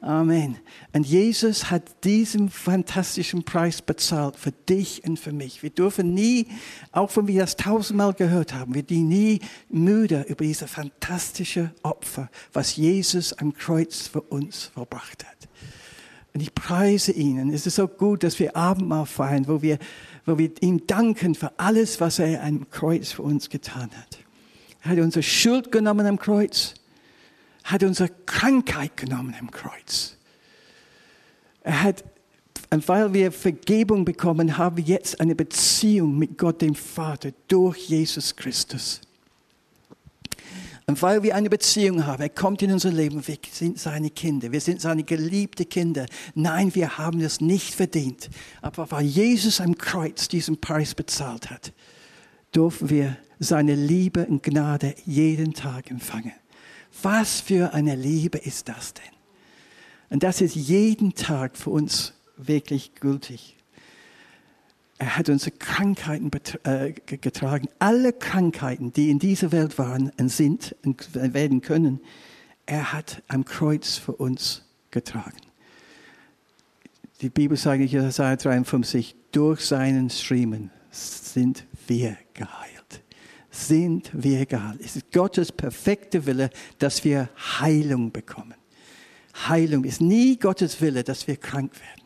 Amen. 0.02 0.58
Und 0.94 1.06
Jesus 1.06 1.70
hat 1.70 2.04
diesen 2.04 2.50
fantastischen 2.50 3.44
Preis 3.44 3.84
bezahlt 3.84 4.36
für 4.36 4.52
dich 4.52 5.04
und 5.06 5.20
für 5.20 5.32
mich. 5.32 5.62
Wir 5.62 5.70
dürfen 5.70 6.16
nie, 6.16 6.48
auch 6.92 7.16
wenn 7.16 7.28
wir 7.28 7.42
das 7.42 7.56
tausendmal 7.56 8.14
gehört 8.14 8.52
haben, 8.52 8.74
wir 8.74 8.82
die 8.82 9.04
nie 9.04 9.42
müde 9.70 10.26
über 10.28 10.44
diese 10.44 10.68
fantastische 10.68 11.72
Opfer, 11.84 12.32
was 12.52 12.76
Jesus 12.76 13.34
am 13.34 13.54
Kreuz 13.54 14.08
für 14.08 14.22
uns 14.22 14.72
verbracht 14.74 15.24
hat. 15.24 15.48
Und 16.34 16.42
ich 16.42 16.56
preise 16.56 17.12
ihn. 17.12 17.54
Es 17.54 17.68
ist 17.68 17.76
so 17.76 17.88
gut, 17.88 18.24
dass 18.24 18.40
wir 18.40 18.56
Abendmahl 18.56 19.06
feiern, 19.06 19.48
wo 19.48 19.62
wir, 19.62 19.78
wo 20.26 20.36
wir 20.40 20.50
ihm 20.62 20.88
danken 20.88 21.36
für 21.36 21.52
alles, 21.60 22.02
was 22.02 22.18
er 22.18 22.44
am 22.44 22.68
Kreuz 22.72 23.12
für 23.12 23.22
uns 23.22 23.52
getan 23.52 23.92
hat. 23.96 24.18
Er 24.82 24.92
hat 24.92 25.00
unsere 25.00 25.22
Schuld 25.22 25.72
genommen 25.72 26.08
am 26.08 26.18
Kreuz 26.18 26.74
hat 27.64 27.84
unsere 27.84 28.10
Krankheit 28.26 28.98
genommen 28.98 29.36
am 29.40 29.52
Kreuz. 29.52 30.18
Er 31.64 31.84
hat, 31.84 32.04
und 32.70 32.88
weil 32.88 33.14
wir 33.14 33.32
Vergebung 33.32 34.06
bekommen, 34.06 34.58
haben 34.58 34.78
wir 34.78 34.84
jetzt 34.84 35.20
eine 35.20 35.36
Beziehung 35.36 36.18
mit 36.18 36.38
Gott, 36.38 36.62
dem 36.62 36.76
Vater, 36.76 37.32
durch 37.48 37.78
Jesus 37.90 38.36
Christus. 38.36 39.02
Und 40.88 41.02
weil 41.02 41.24
wir 41.24 41.36
eine 41.36 41.50
Beziehung 41.50 42.06
haben, 42.06 42.22
er 42.22 42.30
kommt 42.30 42.62
in 42.62 42.72
unser 42.72 42.92
Leben, 42.92 43.26
wir 43.26 43.38
sind 43.52 43.80
seine 43.80 44.10
Kinder, 44.10 44.52
wir 44.52 44.60
sind 44.60 44.82
seine 44.82 45.04
geliebten 45.04 45.70
Kinder. 45.70 46.06
Nein, 46.34 46.74
wir 46.76 46.98
haben 46.98 47.22
es 47.22 47.40
nicht 47.40 47.74
verdient. 47.76 48.30
Aber 48.62 48.90
weil 48.92 49.06
Jesus 49.06 49.62
am 49.62 49.78
Kreuz 49.78 50.28
diesen 50.28 50.60
Preis 50.60 50.94
bezahlt 50.94 51.50
hat, 51.50 51.72
dürfen 52.54 52.90
wir 52.90 53.18
seine 53.40 53.76
Liebe 53.76 54.26
und 54.26 54.44
Gnade 54.44 54.96
jeden 55.06 55.54
Tag 55.54 55.90
empfangen. 55.90 56.34
Was 57.02 57.42
für 57.42 57.74
eine 57.74 57.96
Liebe 57.96 58.38
ist 58.38 58.70
das 58.70 58.94
denn? 58.94 59.04
Und 60.10 60.24
das 60.24 60.42
ist 60.42 60.56
jeden 60.56 61.16
Tag 61.16 61.58
für 61.58 61.70
uns 61.70 62.14
wirklich 62.38 62.96
gültig. 62.96 63.56
Er 64.98 65.18
hat 65.18 65.30
unsere 65.30 65.52
Krankheiten 65.52 66.30
äh, 66.64 66.92
getragen. 66.92 67.70
Alle 67.80 68.14
Krankheiten, 68.14 68.94
die 68.94 69.10
in 69.10 69.20
dieser 69.20 69.52
Welt 69.52 69.80
waren 69.80 70.12
und 70.20 70.30
sind 70.30 70.76
und 70.86 71.08
werden 71.14 71.62
können, 71.62 72.02
er 72.66 72.94
hat 72.94 73.24
am 73.28 73.46
Kreuz 73.46 73.98
für 73.98 74.14
uns 74.14 74.64
getragen. 74.92 75.38
Die 77.22 77.30
Bibel 77.30 77.58
sagt 77.58 77.82
in 77.82 77.88
Jesaja 77.88 78.36
53, 78.36 79.16
durch 79.32 79.62
seinen 79.62 80.10
Striemen 80.10 80.72
sind 80.92 81.66
wir 81.88 82.18
geheilt 82.34 82.81
sind 83.52 84.10
wir 84.14 84.40
egal. 84.40 84.78
Es 84.84 84.96
ist 84.96 85.12
Gottes 85.12 85.52
perfekte 85.52 86.26
Wille, 86.26 86.50
dass 86.80 87.04
wir 87.04 87.30
Heilung 87.60 88.12
bekommen. 88.12 88.56
Heilung 89.48 89.84
ist 89.84 90.02
nie 90.02 90.38
Gottes 90.38 90.82
Wille, 90.82 91.04
dass 91.04 91.28
wir 91.28 91.36
krank 91.36 91.74
werden. 91.80 92.02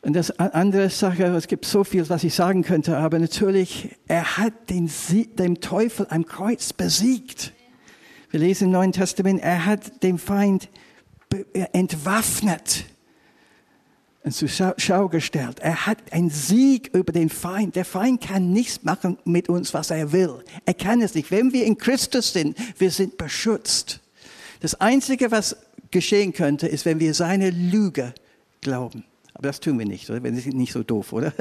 Und 0.00 0.14
das 0.14 0.30
andere 0.38 0.88
Sache, 0.90 1.24
es 1.24 1.48
gibt 1.48 1.64
so 1.64 1.82
viel, 1.82 2.08
was 2.08 2.22
ich 2.22 2.32
sagen 2.32 2.62
könnte, 2.62 2.96
aber 2.96 3.18
natürlich, 3.18 3.96
er 4.06 4.38
hat 4.38 4.70
den, 4.70 4.88
den 5.36 5.60
Teufel 5.60 6.06
am 6.08 6.24
Kreuz 6.24 6.72
besiegt. 6.72 7.52
Wir 8.30 8.40
lesen 8.40 8.66
im 8.66 8.70
Neuen 8.70 8.92
Testament, 8.92 9.42
er 9.42 9.66
hat 9.66 10.02
den 10.04 10.18
Feind 10.18 10.68
entwaffnet 11.72 12.84
zur 14.32 14.48
Schau 14.76 15.08
gestellt. 15.08 15.60
Er 15.60 15.86
hat 15.86 15.98
einen 16.12 16.30
Sieg 16.30 16.90
über 16.94 17.12
den 17.12 17.28
Feind. 17.28 17.76
Der 17.76 17.84
Feind 17.84 18.20
kann 18.20 18.52
nichts 18.52 18.82
machen 18.82 19.18
mit 19.24 19.48
uns, 19.48 19.74
was 19.74 19.90
er 19.90 20.12
will. 20.12 20.42
Er 20.64 20.74
kann 20.74 21.00
es 21.00 21.14
nicht. 21.14 21.30
Wenn 21.30 21.52
wir 21.52 21.64
in 21.64 21.78
Christus 21.78 22.32
sind, 22.32 22.56
wir 22.78 22.90
sind 22.90 23.16
beschützt. 23.16 24.00
Das 24.60 24.74
Einzige, 24.80 25.30
was 25.30 25.56
geschehen 25.90 26.32
könnte, 26.32 26.66
ist, 26.66 26.84
wenn 26.84 27.00
wir 27.00 27.14
seine 27.14 27.50
Lüge 27.50 28.14
glauben. 28.60 29.04
Aber 29.34 29.48
das 29.48 29.60
tun 29.60 29.78
wir 29.78 29.86
nicht, 29.86 30.10
oder? 30.10 30.22
Wir 30.22 30.34
sind 30.34 30.56
nicht 30.56 30.72
so 30.72 30.82
doof, 30.82 31.12
oder? 31.12 31.32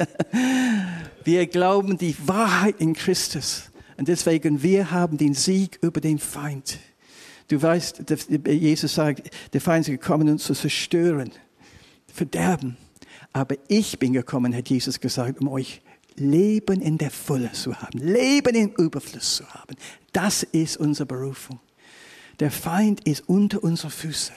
Wir 1.23 1.45
glauben 1.47 1.97
die 1.97 2.15
Wahrheit 2.25 2.75
in 2.79 2.93
Christus. 2.93 3.63
Und 3.97 4.07
deswegen, 4.07 4.63
wir 4.63 4.91
haben 4.91 5.17
den 5.17 5.33
Sieg 5.33 5.77
über 5.81 5.99
den 5.99 6.19
Feind. 6.19 6.77
Du 7.49 7.61
weißt, 7.61 8.03
Jesus 8.47 8.93
sagt, 8.93 9.29
der 9.51 9.59
Feind 9.59 9.87
ist 9.87 9.91
gekommen, 9.91 10.29
uns 10.29 10.43
zu 10.43 10.53
zerstören. 10.53 11.31
Verderben. 12.17 12.77
Aber 13.31 13.55
ich 13.67 13.99
bin 13.99 14.13
gekommen, 14.13 14.55
hat 14.55 14.69
Jesus 14.69 14.99
gesagt, 14.99 15.39
um 15.39 15.47
euch 15.47 15.81
Leben 16.15 16.81
in 16.81 16.97
der 16.97 17.11
Fülle 17.11 17.51
zu 17.51 17.79
haben, 17.79 17.99
Leben 17.99 18.55
im 18.55 18.69
Überfluss 18.77 19.35
zu 19.35 19.47
haben. 19.53 19.75
Das 20.11 20.41
ist 20.41 20.77
unsere 20.77 21.05
Berufung. 21.05 21.59
Der 22.39 22.49
Feind 22.49 23.07
ist 23.07 23.29
unter 23.29 23.63
unseren 23.63 23.91
Füßen. 23.91 24.35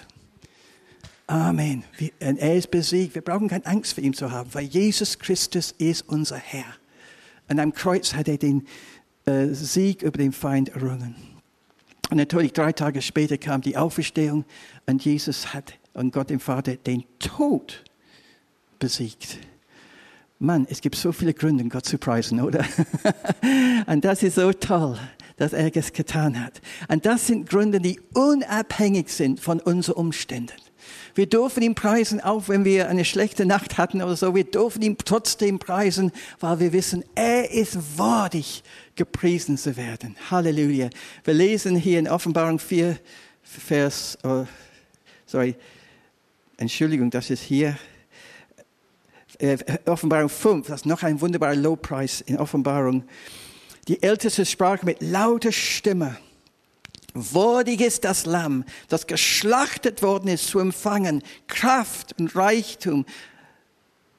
Amen. 1.27 1.85
Er 2.19 2.57
ist 2.57 2.71
besiegt. 2.71 3.15
Wir 3.15 3.23
brauchen 3.23 3.49
keine 3.49 3.65
Angst 3.65 3.95
vor 3.95 4.05
ihm 4.05 4.15
zu 4.15 4.31
haben, 4.31 4.53
weil 4.53 4.65
Jesus 4.65 5.19
Christus 5.19 5.73
ist 5.79 6.07
unser 6.09 6.37
Herr. 6.37 6.67
Und 7.49 7.61
am 7.61 7.73
Kreuz 7.73 8.15
hat 8.15 8.29
er 8.29 8.37
den 8.37 8.67
äh, 9.25 9.47
Sieg 9.47 10.03
über 10.03 10.19
den 10.19 10.33
Feind 10.33 10.71
errungen. 10.71 11.15
Und 12.11 12.17
natürlich 12.17 12.53
drei 12.53 12.73
Tage 12.73 13.01
später 13.01 13.39
kam 13.39 13.61
die 13.61 13.77
Auferstehung 13.77 14.45
und 14.87 15.05
Jesus 15.05 15.55
hat 15.55 15.75
und 15.95 16.13
Gott 16.13 16.31
dem 16.31 16.41
Vater 16.41 16.77
den 16.77 17.05
Tod 17.19 17.85
besiegt. 18.79 19.39
Mann, 20.39 20.67
es 20.71 20.81
gibt 20.81 20.97
so 20.97 21.13
viele 21.13 21.35
Gründe, 21.35 21.65
Gott 21.65 21.85
zu 21.85 21.99
preisen, 21.99 22.41
oder? 22.41 22.65
und 23.87 24.05
das 24.05 24.23
ist 24.23 24.37
so 24.37 24.53
toll, 24.55 24.99
dass 25.37 25.53
er 25.53 25.75
es 25.77 25.93
getan 25.93 26.43
hat. 26.43 26.63
Und 26.89 27.05
das 27.05 27.27
sind 27.27 27.49
Gründe, 27.49 27.79
die 27.79 28.01
unabhängig 28.15 29.11
sind 29.11 29.39
von 29.39 29.61
unseren 29.61 29.97
Umständen. 29.97 30.55
Wir 31.15 31.27
dürfen 31.27 31.63
ihn 31.63 31.75
preisen, 31.75 32.21
auch 32.21 32.49
wenn 32.49 32.65
wir 32.65 32.89
eine 32.89 33.05
schlechte 33.05 33.45
Nacht 33.45 33.77
hatten 33.77 34.01
oder 34.01 34.17
so. 34.17 34.35
Wir 34.35 34.45
dürfen 34.45 34.81
ihn 34.81 34.97
trotzdem 34.97 35.59
preisen, 35.59 36.13
weil 36.39 36.61
wir 36.61 36.73
wissen, 36.73 37.05
er 37.15 37.51
ist 37.51 37.99
würdig, 37.99 38.63
gepriesen 38.97 39.59
zu 39.59 39.77
werden. 39.77 40.17
Halleluja. 40.31 40.89
Wir 41.25 41.35
lesen 41.35 41.77
hier 41.77 41.99
in 41.99 42.09
Offenbarung 42.09 42.59
4, 42.59 42.99
Vers, 43.43 44.17
oh, 44.23 44.47
sorry, 45.27 45.57
Entschuldigung, 46.61 47.09
das 47.09 47.31
ist 47.31 47.43
hier 47.43 47.79
äh, 49.39 49.57
Offenbarung 49.87 50.29
5, 50.29 50.67
das 50.67 50.83
ist 50.83 50.87
noch 50.87 51.03
ein 51.03 51.19
wunderbarer 51.19 51.57
Lobpreis 51.57 52.21
in 52.21 52.37
Offenbarung. 52.37 53.05
Die 53.89 54.03
Älteste 54.03 54.45
sprach 54.45 54.83
mit 54.83 55.01
lauter 55.01 55.53
Stimme. 55.53 56.19
Würdig 57.15 57.81
ist 57.81 58.05
das 58.05 58.27
Lamm, 58.27 58.65
das 58.89 59.07
geschlachtet 59.07 60.03
worden 60.03 60.29
ist, 60.29 60.49
zu 60.49 60.59
empfangen 60.59 61.23
Kraft 61.49 62.21
und 62.21 62.37
Reichtum, 62.37 63.07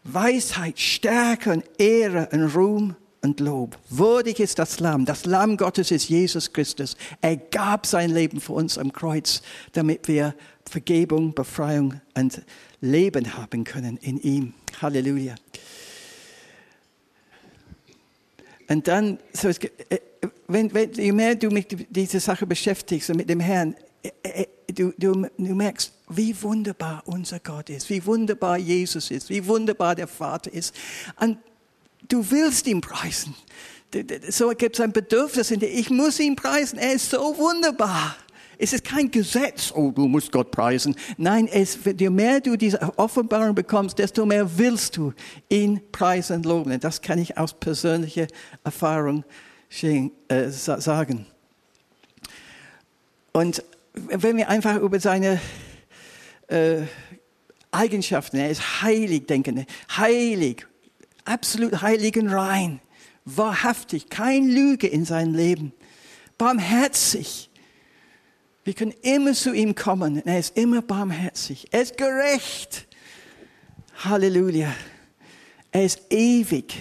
Weisheit, 0.04 0.80
Stärke 0.80 1.52
und 1.52 1.64
Ehre 1.78 2.28
und 2.32 2.56
Ruhm 2.56 2.96
und 3.22 3.40
Lob. 3.40 3.78
Würdig 3.88 4.40
ist 4.40 4.58
das 4.58 4.80
Lamm. 4.80 5.06
Das 5.06 5.26
Lamm 5.26 5.58
Gottes 5.58 5.92
ist 5.92 6.10
Jesus 6.10 6.52
Christus. 6.52 6.98
Er 7.22 7.38
gab 7.38 7.86
sein 7.86 8.10
Leben 8.10 8.42
für 8.42 8.54
uns 8.54 8.80
am 8.80 8.92
Kreuz, 8.92 9.44
damit 9.74 10.08
wir 10.08 10.34
Vergebung, 10.72 11.34
Befreiung 11.34 12.00
und 12.16 12.42
Leben 12.80 13.36
haben 13.36 13.64
können 13.64 13.98
in 13.98 14.20
ihm. 14.22 14.54
Halleluja. 14.82 15.36
Und 18.70 18.88
dann, 18.88 19.20
so 19.34 19.50
es, 19.50 19.58
äh, 19.60 20.00
wenn, 20.48 20.74
wenn, 20.74 20.94
je 20.94 21.12
mehr 21.12 21.36
du 21.36 21.50
mit 21.50 21.96
dieser 21.96 22.22
Sache 22.22 22.48
beschäftigst 22.48 23.10
und 23.10 23.18
mit 23.18 23.30
dem 23.30 23.42
Herrn, 23.42 23.76
äh, 24.02 24.10
äh, 24.24 24.46
du, 24.74 24.94
du, 24.98 25.28
du 25.38 25.56
merkst, 25.56 25.92
wie 26.08 26.42
wunderbar 26.42 27.04
unser 27.06 27.40
Gott 27.40 27.70
ist, 27.70 27.90
wie 27.90 28.06
wunderbar 28.06 28.58
Jesus 28.58 29.12
ist, 29.12 29.30
wie 29.30 29.46
wunderbar 29.46 29.96
der 29.96 30.08
Vater 30.08 30.54
ist. 30.54 30.74
Und 31.20 31.38
du 32.08 32.32
willst 32.32 32.66
ihn 32.68 32.80
preisen. 32.80 33.36
So 34.30 34.50
gibt 34.52 34.78
es 34.78 34.82
ein 34.82 34.94
Bedürfnis 34.94 35.52
in 35.52 35.60
dir. 35.60 35.70
Ich 35.70 35.90
muss 35.90 36.20
ihn 36.20 36.38
preisen. 36.38 36.80
Er 36.80 36.94
ist 36.94 37.10
so 37.10 37.38
wunderbar. 37.38 38.16
Es 38.64 38.74
ist 38.74 38.84
kein 38.84 39.10
Gesetz, 39.10 39.72
oh, 39.74 39.90
du 39.90 40.08
musst 40.08 40.32
Gott 40.32 40.52
preisen. 40.52 40.96
Nein, 41.18 41.48
es, 41.48 41.80
je 41.98 42.12
mehr 42.12 42.40
du 42.40 42.56
diese 42.56 42.80
Offenbarung 42.96 43.56
bekommst, 43.56 43.98
desto 43.98 44.24
mehr 44.24 44.56
willst 44.56 44.98
du 44.98 45.14
ihn 45.50 45.82
preisen 45.92 46.44
loben. 46.44 46.80
Das 46.80 47.02
kann 47.02 47.18
ich 47.18 47.40
aus 47.40 47.56
persönlicher 47.56 48.28
Erfahrung 48.64 49.26
äh, 49.82 50.50
sagen. 50.50 51.26
Und 53.32 53.64
wenn 53.94 54.38
wir 54.38 54.48
einfach 54.48 54.78
über 54.78 55.00
seine 55.00 55.42
äh, 56.48 56.82
Eigenschaften, 57.72 58.38
er 58.38 58.52
ist 58.52 58.84
heilig 58.84 59.26
denken, 59.26 59.66
heilig, 59.98 60.68
absolut 61.26 61.82
heilig 61.82 62.16
und 62.16 62.28
rein. 62.28 62.80
wahrhaftig, 63.26 64.10
kein 64.10 64.48
Lüge 64.48 64.88
in 64.88 65.06
seinem 65.06 65.34
Leben, 65.34 65.74
barmherzig. 66.38 67.51
Wir 68.64 68.74
können 68.74 68.94
immer 69.02 69.34
zu 69.34 69.54
ihm 69.54 69.74
kommen. 69.74 70.26
Er 70.26 70.40
ist 70.40 70.56
immer 70.56 70.82
barmherzig. 70.82 71.68
Er 71.72 71.82
ist 71.82 71.98
gerecht. 71.98 72.88
Halleluja. 74.04 74.74
Er 75.72 75.86
ist 75.86 76.02
ewig. 76.10 76.76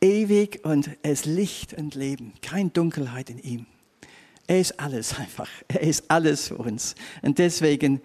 Ewig 0.00 0.64
und 0.64 0.90
er 1.02 1.12
ist 1.12 1.26
Licht 1.26 1.74
und 1.74 1.94
Leben. 1.94 2.32
Keine 2.40 2.70
Dunkelheit 2.70 3.30
in 3.30 3.38
ihm. 3.38 3.66
Er 4.46 4.60
ist 4.60 4.78
alles 4.78 5.18
einfach. 5.18 5.48
Er 5.68 5.80
ist 5.80 6.04
alles 6.08 6.48
für 6.48 6.56
uns. 6.56 6.94
Und 7.22 7.38
deswegen, 7.38 8.00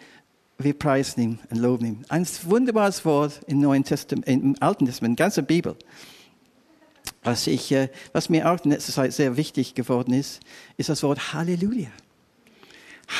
wir 0.57 0.73
preisen 0.73 1.21
ihn 1.21 1.39
und 1.49 1.57
loben 1.59 1.85
ihn. 1.85 2.05
Ein 2.09 2.27
wunderbares 2.43 3.05
Wort 3.05 3.41
im 3.47 3.59
Neuen 3.59 3.83
Testament, 3.83 4.27
im 4.27 4.55
Alten 4.59 4.85
Testament, 4.85 5.13
in 5.13 5.23
ganze 5.23 5.43
Bibel. 5.43 5.75
Was, 7.23 7.45
ich, 7.45 7.71
äh, 7.71 7.89
was 8.13 8.29
mir 8.29 8.49
auch 8.49 8.63
in 8.63 8.71
letzter 8.71 8.93
Zeit 8.93 9.13
sehr 9.13 9.37
wichtig 9.37 9.75
geworden 9.75 10.13
ist, 10.13 10.39
ist 10.77 10.89
das 10.89 11.03
Wort 11.03 11.33
Halleluja. 11.33 11.89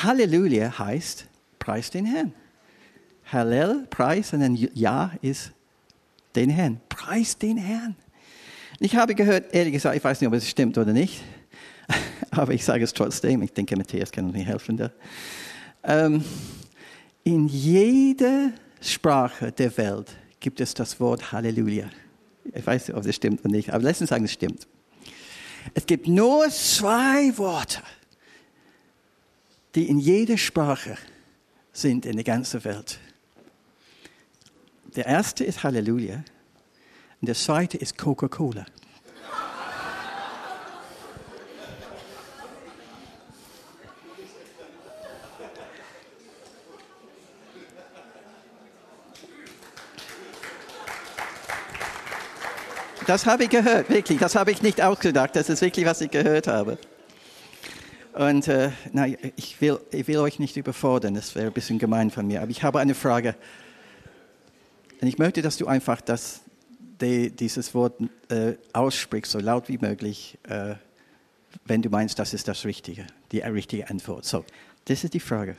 Halleluja 0.03 0.77
heißt, 0.79 1.25
preis 1.59 1.89
den 1.89 2.05
Herrn. 2.05 2.33
Hallel, 3.31 3.87
Preis, 3.89 4.33
und 4.33 4.41
ein 4.41 4.55
Ja 4.73 5.11
ist 5.21 5.51
den 6.35 6.49
Herrn. 6.49 6.81
Preis 6.89 7.37
den 7.37 7.57
Herrn. 7.57 7.95
Ich 8.79 8.95
habe 8.95 9.15
gehört, 9.15 9.53
ehrlich 9.53 9.73
gesagt, 9.73 9.95
ich 9.95 10.03
weiß 10.03 10.19
nicht, 10.19 10.27
ob 10.27 10.33
es 10.33 10.49
stimmt 10.49 10.77
oder 10.77 10.91
nicht, 10.91 11.21
aber 12.31 12.53
ich 12.53 12.65
sage 12.65 12.83
es 12.83 12.93
trotzdem. 12.93 13.41
Ich 13.41 13.53
denke, 13.53 13.75
Matthias 13.77 14.11
kann 14.11 14.31
mir 14.31 14.43
helfen 14.43 14.77
da. 14.77 14.91
Ähm, 15.83 16.23
in 17.23 17.47
jeder 17.47 18.51
Sprache 18.81 19.51
der 19.51 19.77
Welt 19.77 20.07
gibt 20.39 20.59
es 20.59 20.73
das 20.73 20.99
Wort 20.99 21.31
Halleluja. 21.31 21.89
Ich 22.53 22.65
weiß 22.65 22.87
nicht, 22.87 22.97
ob 22.97 23.05
es 23.05 23.15
stimmt 23.15 23.41
oder 23.41 23.51
nicht, 23.51 23.71
aber 23.71 23.83
lass 23.83 24.01
uns 24.01 24.09
sagen, 24.09 24.25
es 24.25 24.33
stimmt. 24.33 24.67
Es 25.73 25.85
gibt 25.85 26.07
nur 26.07 26.49
zwei 26.49 27.37
Worte, 27.37 27.81
die 29.75 29.87
in 29.87 29.99
jeder 29.99 30.37
Sprache 30.37 30.97
sind 31.71 32.05
in 32.05 32.15
der 32.15 32.23
ganzen 32.23 32.63
Welt. 32.63 32.99
Der 34.95 35.05
erste 35.05 35.43
ist 35.43 35.63
Halleluja 35.63 36.23
und 37.21 37.27
der 37.27 37.35
zweite 37.35 37.77
ist 37.77 37.97
Coca-Cola. 37.97 38.65
Das 53.07 53.25
habe 53.25 53.43
ich 53.43 53.49
gehört, 53.49 53.89
wirklich. 53.89 54.19
Das 54.19 54.35
habe 54.35 54.51
ich 54.51 54.61
nicht 54.61 54.81
ausgedacht. 54.81 55.35
Das 55.35 55.49
ist 55.49 55.61
wirklich, 55.61 55.85
was 55.85 55.99
ich 55.99 56.11
gehört 56.11 56.47
habe. 56.47 56.77
Und 58.21 58.47
äh, 58.49 58.69
na, 58.93 59.07
ich, 59.35 59.59
will, 59.61 59.79
ich 59.89 60.07
will 60.07 60.19
euch 60.19 60.37
nicht 60.37 60.55
überfordern, 60.55 61.15
das 61.15 61.33
wäre 61.33 61.47
ein 61.47 61.53
bisschen 61.53 61.79
gemein 61.79 62.11
von 62.11 62.27
mir. 62.27 62.43
Aber 62.43 62.51
ich 62.51 62.61
habe 62.61 62.79
eine 62.79 62.93
Frage. 62.93 63.35
Und 65.01 65.07
ich 65.07 65.17
möchte, 65.17 65.41
dass 65.41 65.57
du 65.57 65.65
einfach 65.65 66.01
das, 66.01 66.41
die, 67.01 67.31
dieses 67.31 67.73
Wort 67.73 67.99
äh, 68.29 68.57
aussprichst, 68.73 69.31
so 69.31 69.39
laut 69.39 69.69
wie 69.69 69.79
möglich, 69.79 70.37
äh, 70.43 70.75
wenn 71.65 71.81
du 71.81 71.89
meinst, 71.89 72.19
das 72.19 72.35
ist 72.35 72.47
das 72.47 72.63
Richtige, 72.63 73.07
die 73.31 73.39
richtige 73.39 73.89
Antwort. 73.89 74.25
So, 74.25 74.45
das 74.85 75.03
ist 75.03 75.15
die 75.15 75.19
Frage. 75.19 75.55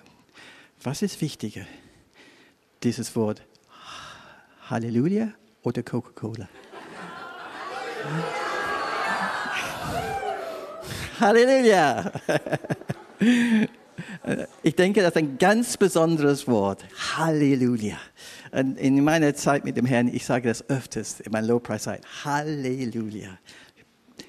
Was 0.85 1.03
ist 1.03 1.21
wichtiger? 1.21 1.67
Dieses 2.85 3.17
Wort 3.17 3.43
Halleluja 4.71 5.33
oder 5.65 5.83
Coca-Cola? 5.83 6.49
Halleluja! 11.23 12.11
Ich 14.65 14.75
denke, 14.75 15.03
das 15.03 15.11
ist 15.11 15.17
ein 15.19 15.39
ganz 15.39 15.77
besonderes 15.77 16.49
Wort. 16.49 16.85
Halleluja. 17.17 17.97
In 18.51 19.05
meiner 19.05 19.33
Zeit 19.37 19.65
mit 19.65 19.77
dem 19.77 19.87
Herrn, 19.87 20.09
ich 20.09 20.25
sage 20.25 20.49
das 20.49 20.69
öfters 20.69 21.21
in 21.21 21.31
meiner 21.31 21.47
Lobpreiszeit. 21.47 22.03
Halleluja. 22.25 23.39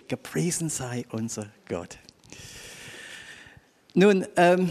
Gepriesen 0.07 0.69
sei 0.69 1.05
unser 1.11 1.47
Gott. 1.67 1.97
Nun, 3.95 4.27
ähm, 4.35 4.69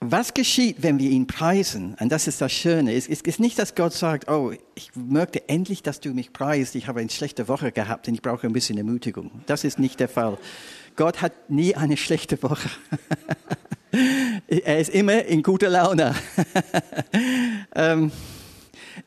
was 0.00 0.34
geschieht, 0.34 0.82
wenn 0.82 0.98
wir 0.98 1.10
ihn 1.10 1.26
preisen? 1.26 1.96
Und 2.00 2.10
das 2.10 2.26
ist 2.26 2.40
das 2.40 2.52
Schöne. 2.52 2.94
Es 2.94 3.06
ist 3.06 3.40
nicht, 3.40 3.58
dass 3.58 3.74
Gott 3.74 3.92
sagt, 3.92 4.30
oh, 4.30 4.52
ich 4.74 4.90
möchte 4.94 5.48
endlich, 5.48 5.82
dass 5.82 6.00
du 6.00 6.10
mich 6.10 6.32
preist. 6.32 6.74
Ich 6.74 6.86
habe 6.86 7.00
eine 7.00 7.10
schlechte 7.10 7.48
Woche 7.48 7.72
gehabt 7.72 8.06
und 8.08 8.14
ich 8.14 8.22
brauche 8.22 8.46
ein 8.46 8.52
bisschen 8.52 8.76
Ermutigung. 8.76 9.30
Das 9.46 9.64
ist 9.64 9.78
nicht 9.78 9.98
der 10.00 10.08
Fall. 10.08 10.38
Gott 10.96 11.22
hat 11.22 11.50
nie 11.50 11.74
eine 11.74 11.96
schlechte 11.96 12.42
Woche. 12.42 12.68
er 14.48 14.78
ist 14.78 14.90
immer 14.90 15.24
in 15.24 15.42
guter 15.42 15.70
Laune. 15.70 16.14
ähm, 17.74 18.12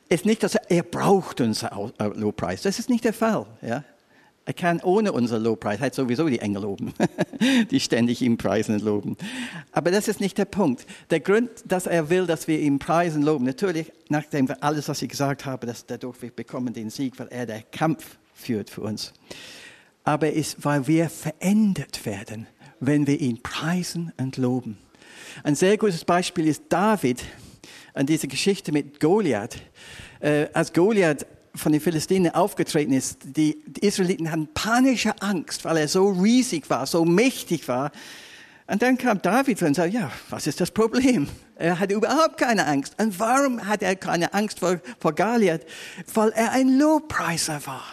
ist 0.08 0.24
nicht, 0.24 0.42
dass 0.42 0.56
er, 0.56 0.70
er 0.70 0.82
braucht 0.82 1.40
unseren 1.40 1.92
Lobpreis. 2.14 2.62
Das 2.62 2.78
ist 2.78 2.90
nicht 2.90 3.04
der 3.04 3.12
Fall. 3.12 3.46
Ja? 3.62 3.84
Er 4.50 4.54
kann 4.54 4.80
ohne 4.80 5.12
unser 5.12 5.38
Lobpreis, 5.38 5.78
hat 5.78 5.94
sowieso 5.94 6.28
die 6.28 6.40
Engel 6.40 6.62
loben, 6.62 6.92
die 7.70 7.78
ständig 7.78 8.20
ihm 8.20 8.36
preisen 8.36 8.74
und 8.74 8.82
loben. 8.82 9.16
Aber 9.70 9.92
das 9.92 10.08
ist 10.08 10.18
nicht 10.18 10.38
der 10.38 10.44
Punkt. 10.44 10.86
Der 11.10 11.20
Grund, 11.20 11.50
dass 11.66 11.86
er 11.86 12.10
will, 12.10 12.26
dass 12.26 12.48
wir 12.48 12.58
ihm 12.58 12.80
preisen 12.80 13.22
loben, 13.22 13.44
natürlich, 13.44 13.92
nachdem 14.08 14.48
wir 14.48 14.60
alles, 14.60 14.88
was 14.88 15.02
ich 15.02 15.08
gesagt 15.08 15.46
habe, 15.46 15.68
dass 15.68 15.86
dadurch 15.86 16.20
wir 16.20 16.32
bekommen 16.32 16.74
den 16.74 16.90
Sieg, 16.90 17.16
weil 17.20 17.28
er 17.28 17.46
der 17.46 17.62
Kampf 17.62 18.18
führt 18.34 18.70
für 18.70 18.80
uns. 18.80 19.12
Aber 20.02 20.32
ist, 20.32 20.64
weil 20.64 20.88
wir 20.88 21.10
verändert 21.10 22.04
werden, 22.04 22.48
wenn 22.80 23.06
wir 23.06 23.20
ihn 23.20 23.40
preisen 23.44 24.12
und 24.16 24.36
loben. 24.36 24.78
Ein 25.44 25.54
sehr 25.54 25.78
gutes 25.78 26.04
Beispiel 26.04 26.48
ist 26.48 26.64
David 26.70 27.22
an 27.94 28.06
dieser 28.06 28.26
Geschichte 28.26 28.72
mit 28.72 28.98
Goliath. 28.98 29.58
Äh, 30.18 30.48
als 30.52 30.72
Goliath 30.72 31.24
von 31.54 31.72
den 31.72 31.80
Philistinen 31.80 32.32
aufgetreten 32.34 32.92
ist, 32.92 33.18
die, 33.24 33.62
die 33.66 33.86
Israeliten 33.86 34.30
hatten 34.30 34.48
panische 34.54 35.20
Angst, 35.20 35.64
weil 35.64 35.76
er 35.78 35.88
so 35.88 36.08
riesig 36.10 36.68
war, 36.70 36.86
so 36.86 37.04
mächtig 37.04 37.66
war. 37.68 37.90
Und 38.66 38.82
dann 38.82 38.96
kam 38.96 39.20
David 39.20 39.60
und 39.62 39.74
sagte, 39.74 39.96
ja, 39.96 40.12
was 40.28 40.46
ist 40.46 40.60
das 40.60 40.70
Problem? 40.70 41.28
Er 41.56 41.78
hatte 41.78 41.94
überhaupt 41.94 42.38
keine 42.38 42.66
Angst. 42.66 42.94
Und 43.00 43.18
warum 43.18 43.66
hat 43.66 43.82
er 43.82 43.96
keine 43.96 44.32
Angst 44.32 44.60
vor, 44.60 44.80
vor 45.00 45.12
Goliath? 45.12 45.66
Weil 46.14 46.30
er 46.30 46.52
ein 46.52 46.78
Lobpreiser 46.78 47.60
war. 47.66 47.84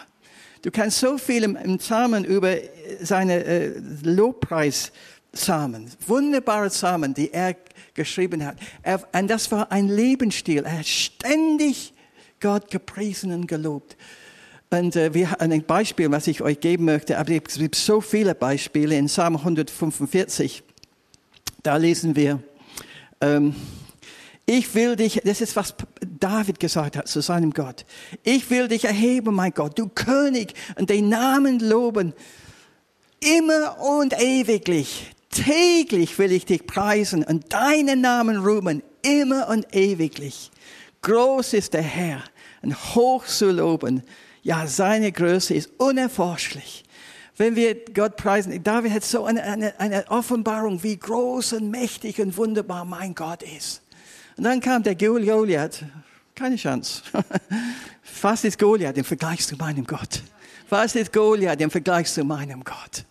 Du 0.62 0.70
kannst 0.70 1.00
so 1.00 1.18
viel 1.18 1.42
im, 1.42 1.56
im 1.56 1.78
Psalmen 1.78 2.24
über 2.24 2.56
seine 3.00 3.44
äh, 3.44 3.72
Lobpreissamen, 4.02 5.90
wunderbare 6.06 6.70
Samen, 6.70 7.12
die 7.12 7.32
er 7.32 7.56
geschrieben 7.94 8.44
hat. 8.44 8.56
Er, 8.82 9.02
und 9.12 9.28
das 9.28 9.50
war 9.50 9.72
ein 9.72 9.88
Lebensstil. 9.88 10.64
Er 10.64 10.78
hat 10.78 10.86
ständig 10.86 11.92
Gott 12.40 12.70
gepriesen 12.70 13.32
und 13.32 13.46
gelobt. 13.46 13.96
Und 14.70 14.96
äh, 14.96 15.14
wir 15.14 15.30
haben 15.30 15.52
ein 15.52 15.64
Beispiel, 15.64 16.10
was 16.10 16.26
ich 16.26 16.42
euch 16.42 16.60
geben 16.60 16.84
möchte, 16.84 17.18
aber 17.18 17.32
es 17.32 17.54
gibt 17.54 17.74
so 17.74 18.00
viele 18.00 18.34
Beispiele. 18.34 18.96
In 18.96 19.06
Psalm 19.06 19.36
145, 19.36 20.62
da 21.62 21.76
lesen 21.76 22.16
wir, 22.16 22.42
ähm, 23.20 23.54
ich 24.44 24.74
will 24.74 24.96
dich, 24.96 25.20
das 25.24 25.40
ist 25.40 25.56
was 25.56 25.74
David 26.00 26.58
gesagt 26.58 26.96
hat 26.96 27.08
zu 27.08 27.20
seinem 27.20 27.52
Gott. 27.52 27.84
Ich 28.22 28.50
will 28.50 28.68
dich 28.68 28.84
erheben, 28.84 29.34
mein 29.34 29.52
Gott, 29.52 29.78
du 29.78 29.88
König, 29.88 30.54
und 30.76 30.88
den 30.88 31.08
Namen 31.08 31.60
loben. 31.60 32.14
Immer 33.20 33.78
und 33.78 34.18
ewiglich. 34.18 35.12
Täglich 35.30 36.18
will 36.18 36.32
ich 36.32 36.46
dich 36.46 36.66
preisen 36.66 37.24
und 37.24 37.52
deinen 37.52 38.00
Namen 38.00 38.38
ruhmen. 38.38 38.82
Immer 39.02 39.48
und 39.48 39.74
ewiglich. 39.74 40.50
Groß 41.02 41.54
ist 41.54 41.74
der 41.74 41.82
Herr 41.82 42.22
und 42.62 42.94
hoch 42.94 43.24
zu 43.26 43.50
loben. 43.50 44.02
Ja, 44.42 44.66
seine 44.66 45.12
Größe 45.12 45.54
ist 45.54 45.70
unerforschlich. 45.78 46.84
Wenn 47.36 47.54
wir 47.54 47.76
Gott 47.94 48.16
preisen, 48.16 48.62
David 48.64 48.92
hat 48.92 49.04
so 49.04 49.24
eine, 49.24 49.42
eine, 49.44 49.78
eine 49.78 50.10
Offenbarung, 50.10 50.82
wie 50.82 50.96
groß 50.96 51.54
und 51.54 51.70
mächtig 51.70 52.20
und 52.20 52.36
wunderbar 52.36 52.84
mein 52.84 53.14
Gott 53.14 53.42
ist. 53.42 53.82
Und 54.36 54.44
dann 54.44 54.60
kam 54.60 54.82
der 54.82 54.96
Goliath, 54.96 55.84
keine 56.34 56.56
Chance. 56.56 57.02
Was 58.22 58.44
ist 58.44 58.58
Goliath 58.58 58.96
im 58.96 59.04
Vergleich 59.04 59.46
zu 59.46 59.56
meinem 59.56 59.84
Gott? 59.84 60.22
Was 60.68 60.94
ist 60.96 61.12
Goliath 61.12 61.60
im 61.60 61.70
Vergleich 61.70 62.12
zu 62.12 62.24
meinem 62.24 62.62
Gott? 62.62 63.04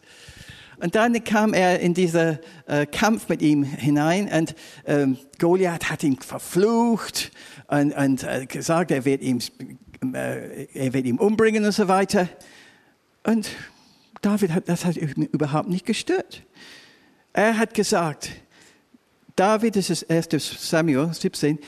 Und 0.80 0.94
dann 0.96 1.24
kam 1.24 1.54
er 1.54 1.80
in 1.80 1.94
diesen 1.94 2.38
äh, 2.68 2.86
Kampf 2.86 3.30
mit 3.30 3.42
ihm 3.42 3.64
hinein 3.64 4.30
und 4.32 4.56
ähm, 4.86 5.18
Goliath 5.40 5.90
hat 5.90 6.04
ihn 6.04 6.20
verflucht 6.20 7.32
und, 7.68 7.94
und 7.94 8.24
äh, 8.24 8.46
gesagt, 8.46 8.92
er 8.92 9.06
wird, 9.06 9.22
ihn, 9.22 9.42
äh, 10.14 10.66
er 10.74 10.94
wird 10.94 11.06
ihn 11.06 11.20
umbringen 11.20 11.66
und 11.66 11.72
so 11.72 11.88
weiter. 11.88 12.30
Und 13.24 13.50
David 14.22 14.54
hat, 14.54 14.70
das 14.70 14.86
hat 14.86 14.98
überhaupt 14.98 15.70
nicht 15.70 15.86
gestört. 15.86 16.44
Er 17.34 17.58
hat 17.58 17.74
gesagt, 17.74 18.32
David, 19.36 19.76
das 19.76 19.90
ist 19.90 20.10
1. 20.10 20.28
Samuel 20.70 21.14
17, 21.14 21.60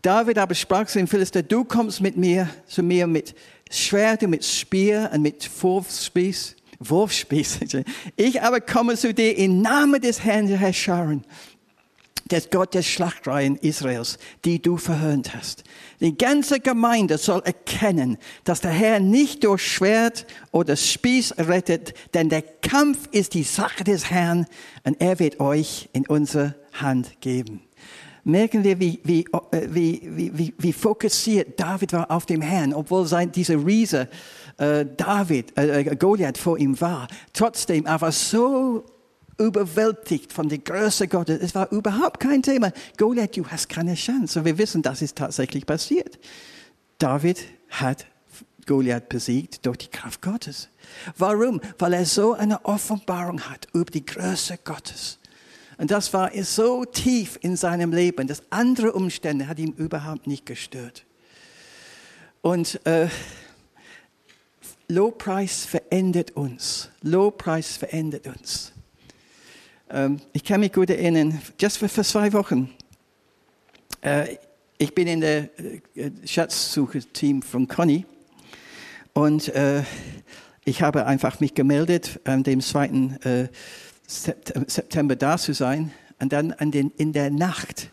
David 0.00 0.38
aber 0.38 0.54
sprach 0.54 0.86
zu 0.86 0.98
dem 0.98 1.06
Philister, 1.06 1.42
du 1.42 1.64
kommst 1.64 2.00
mit 2.00 2.16
mir, 2.16 2.48
zu 2.66 2.82
mir 2.82 3.06
mit 3.06 3.34
Schwert 3.70 4.22
und 4.24 4.30
mit 4.30 4.44
Speer 4.44 5.10
und 5.14 5.22
mit 5.22 5.48
Wurfspieß. 5.62 6.56
Wurfspieß. 6.80 7.60
Ich 8.16 8.42
aber 8.42 8.60
komme 8.60 8.96
zu 8.96 9.14
dir 9.14 9.36
im 9.38 9.62
Namen 9.62 10.00
des 10.00 10.24
Herrn 10.24 10.48
der 10.48 10.58
Herrscharen, 10.58 11.24
des 12.32 12.50
Gott 12.50 12.74
der 12.74 12.82
Schlachtreihen 12.82 13.56
Israels, 13.56 14.18
die 14.44 14.60
du 14.60 14.76
verhöhnt 14.76 15.34
hast. 15.34 15.64
Die 16.00 16.16
ganze 16.16 16.60
Gemeinde 16.60 17.18
soll 17.18 17.42
erkennen, 17.44 18.18
dass 18.44 18.60
der 18.60 18.72
Herr 18.72 19.00
nicht 19.00 19.44
durch 19.44 19.62
Schwert 19.62 20.26
oder 20.50 20.74
Spieß 20.74 21.34
rettet, 21.38 21.94
denn 22.14 22.28
der 22.28 22.42
Kampf 22.42 23.08
ist 23.12 23.34
die 23.34 23.44
Sache 23.44 23.84
des 23.84 24.10
Herrn 24.10 24.46
und 24.84 25.00
er 25.00 25.18
wird 25.18 25.38
euch 25.38 25.88
in 25.92 26.06
unsere 26.06 26.56
Hand 26.72 27.20
geben 27.20 27.62
merken 28.24 28.62
wir, 28.62 28.78
wie, 28.78 29.00
wie, 29.02 29.26
wie, 29.50 30.32
wie, 30.36 30.54
wie, 30.56 30.72
fokussiert 30.72 31.58
David 31.58 31.92
war 31.92 32.10
auf 32.10 32.26
dem 32.26 32.40
Herrn, 32.40 32.72
obwohl 32.72 33.06
sein, 33.06 33.32
dieser 33.32 33.64
Riese 33.66 34.08
äh, 34.58 34.86
David, 34.96 35.56
äh, 35.58 35.96
Goliath 35.96 36.38
vor 36.38 36.58
ihm 36.58 36.80
war. 36.80 37.08
Trotzdem, 37.32 37.86
er 37.86 38.00
war 38.00 38.12
so 38.12 38.84
überwältigt 39.42 40.32
von 40.32 40.48
der 40.48 40.58
Größe 40.58 41.08
Gottes. 41.08 41.40
Es 41.42 41.54
war 41.54 41.70
überhaupt 41.72 42.20
kein 42.20 42.42
Thema. 42.42 42.72
Goliath, 42.96 43.36
du 43.36 43.46
hast 43.46 43.68
keine 43.68 43.94
Chance. 43.94 44.38
Und 44.38 44.44
wir 44.44 44.58
wissen, 44.58 44.82
das 44.82 45.02
ist 45.02 45.18
tatsächlich 45.18 45.66
passiert. 45.66 46.18
David 46.98 47.44
hat 47.68 48.06
Goliath 48.66 49.08
besiegt 49.08 49.66
durch 49.66 49.78
die 49.78 49.88
Kraft 49.88 50.22
Gottes. 50.22 50.68
Warum? 51.16 51.60
Weil 51.78 51.94
er 51.94 52.06
so 52.06 52.34
eine 52.34 52.64
Offenbarung 52.64 53.40
hat 53.40 53.66
über 53.72 53.90
die 53.90 54.06
Größe 54.06 54.58
Gottes. 54.64 55.18
Und 55.78 55.90
das 55.90 56.12
war 56.12 56.30
so 56.44 56.84
tief 56.84 57.38
in 57.42 57.56
seinem 57.56 57.92
Leben, 57.92 58.28
dass 58.28 58.42
andere 58.50 58.92
Umstände 58.92 59.48
hat 59.48 59.58
ihn 59.58 59.72
überhaupt 59.72 60.26
nicht 60.26 60.46
gestört. 60.46 61.04
Und 62.40 62.84
äh, 62.86 63.08
Lobpreis 64.88 65.64
verändert 65.64 66.32
uns. 66.32 66.90
Lobpreis 67.00 67.76
verändert 67.76 68.26
uns. 68.26 68.72
Ähm, 69.92 70.20
ich 70.32 70.42
kann 70.42 70.60
mich 70.60 70.72
gut 70.72 70.88
erinnern, 70.88 71.38
just 71.60 71.76
für, 71.76 71.88
für 71.88 72.02
zwei 72.02 72.32
Wochen. 72.32 72.70
Äh, 74.00 74.36
ich 74.78 74.94
bin 74.94 75.06
in 75.06 75.20
der 75.20 75.50
äh, 75.94 76.10
Schatzsuche-Team 76.24 77.42
von 77.42 77.68
Conny 77.68 78.06
und 79.12 79.48
äh, 79.48 79.82
ich 80.64 80.80
habe 80.80 81.04
einfach 81.04 81.40
mich 81.40 81.54
gemeldet 81.54 82.20
an 82.24 82.42
dem 82.42 82.62
2. 82.62 82.86
Äh, 83.24 83.48
September 84.06 85.14
da 85.14 85.36
zu 85.36 85.52
sein. 85.52 85.92
Und 86.18 86.32
dann 86.32 86.52
in 86.52 87.12
der 87.12 87.30
Nacht 87.30 87.90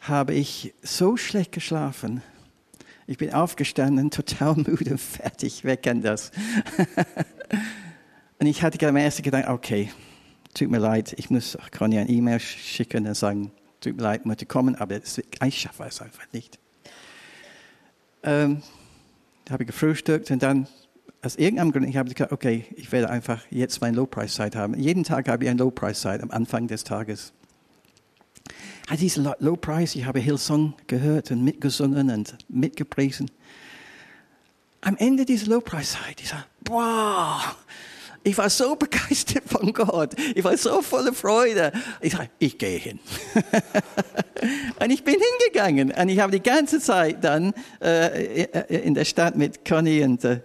habe 0.00 0.34
ich 0.34 0.74
so 0.82 1.16
schlecht 1.16 1.52
geschlafen. 1.52 2.22
Ich 3.06 3.18
bin 3.18 3.32
aufgestanden, 3.32 4.10
total 4.10 4.56
müde, 4.56 4.98
fertig. 4.98 5.64
Wer 5.64 5.76
kennt 5.76 6.04
das? 6.04 6.32
und 8.38 8.46
ich 8.46 8.62
hatte 8.62 8.86
am 8.88 8.96
ersten 8.96 9.22
gedacht, 9.22 9.48
okay, 9.48 9.90
tut 10.54 10.70
mir 10.70 10.78
leid, 10.78 11.14
ich 11.18 11.30
muss 11.30 11.58
Conny 11.76 11.98
eine 11.98 12.08
E-Mail 12.08 12.40
schicken 12.40 13.06
und 13.06 13.14
sagen, 13.14 13.50
tut 13.80 13.96
mir 13.96 14.02
leid, 14.02 14.20
ich 14.20 14.26
möchte 14.26 14.46
kommen, 14.46 14.76
aber 14.76 14.96
ich 14.96 15.58
schaffe 15.58 15.84
es 15.84 16.00
einfach 16.00 16.24
nicht. 16.32 16.58
Ähm, 18.22 18.62
habe 19.50 19.64
ich 19.64 19.66
gefrühstückt 19.66 20.30
und 20.30 20.42
dann 20.42 20.66
aus 21.22 21.36
irgendeinem 21.36 21.72
Grund, 21.72 21.88
ich 21.88 21.96
habe 21.96 22.10
gesagt, 22.10 22.32
okay, 22.32 22.66
ich 22.76 22.92
werde 22.92 23.10
einfach 23.10 23.42
jetzt 23.50 23.80
meine 23.80 23.96
Low-Price-Zeit 23.96 24.56
haben. 24.56 24.74
Jeden 24.74 25.04
Tag 25.04 25.28
habe 25.28 25.44
ich 25.44 25.50
eine 25.50 25.58
Low-Price-Zeit 25.58 26.22
am 26.22 26.30
Anfang 26.30 26.66
des 26.68 26.84
Tages. 26.84 27.32
Hat 28.88 29.00
diese 29.00 29.34
Low-Price, 29.38 29.96
ich 29.96 30.04
habe 30.04 30.20
Hillsong 30.20 30.74
gehört 30.86 31.30
und 31.30 31.42
mitgesungen 31.42 32.10
und 32.10 32.36
mitgepriesen. 32.48 33.30
Am 34.82 34.96
Ende 34.98 35.24
dieser 35.24 35.46
Low-Price-Zeit, 35.46 36.20
ich 36.20 36.28
sage, 36.28 36.44
boah, 36.62 37.40
ich 38.24 38.38
war 38.38 38.48
so 38.48 38.74
begeistert 38.74 39.44
von 39.46 39.72
Gott. 39.72 40.14
Ich 40.34 40.42
war 40.42 40.56
so 40.56 40.80
voller 40.80 41.12
Freude. 41.12 41.72
Ich 42.00 42.14
sage, 42.14 42.30
ich 42.38 42.56
gehe 42.56 42.78
hin. 42.78 42.98
und 44.80 44.90
ich 44.90 45.04
bin 45.04 45.16
hingegangen. 45.16 45.92
Und 45.92 46.08
ich 46.08 46.18
habe 46.18 46.32
die 46.32 46.42
ganze 46.42 46.80
Zeit 46.80 47.22
dann 47.22 47.52
äh, 47.80 48.44
in 48.78 48.94
der 48.94 49.04
Stadt 49.04 49.36
mit 49.36 49.64
Conny 49.64 50.02
und 50.02 50.24
äh, 50.24 50.40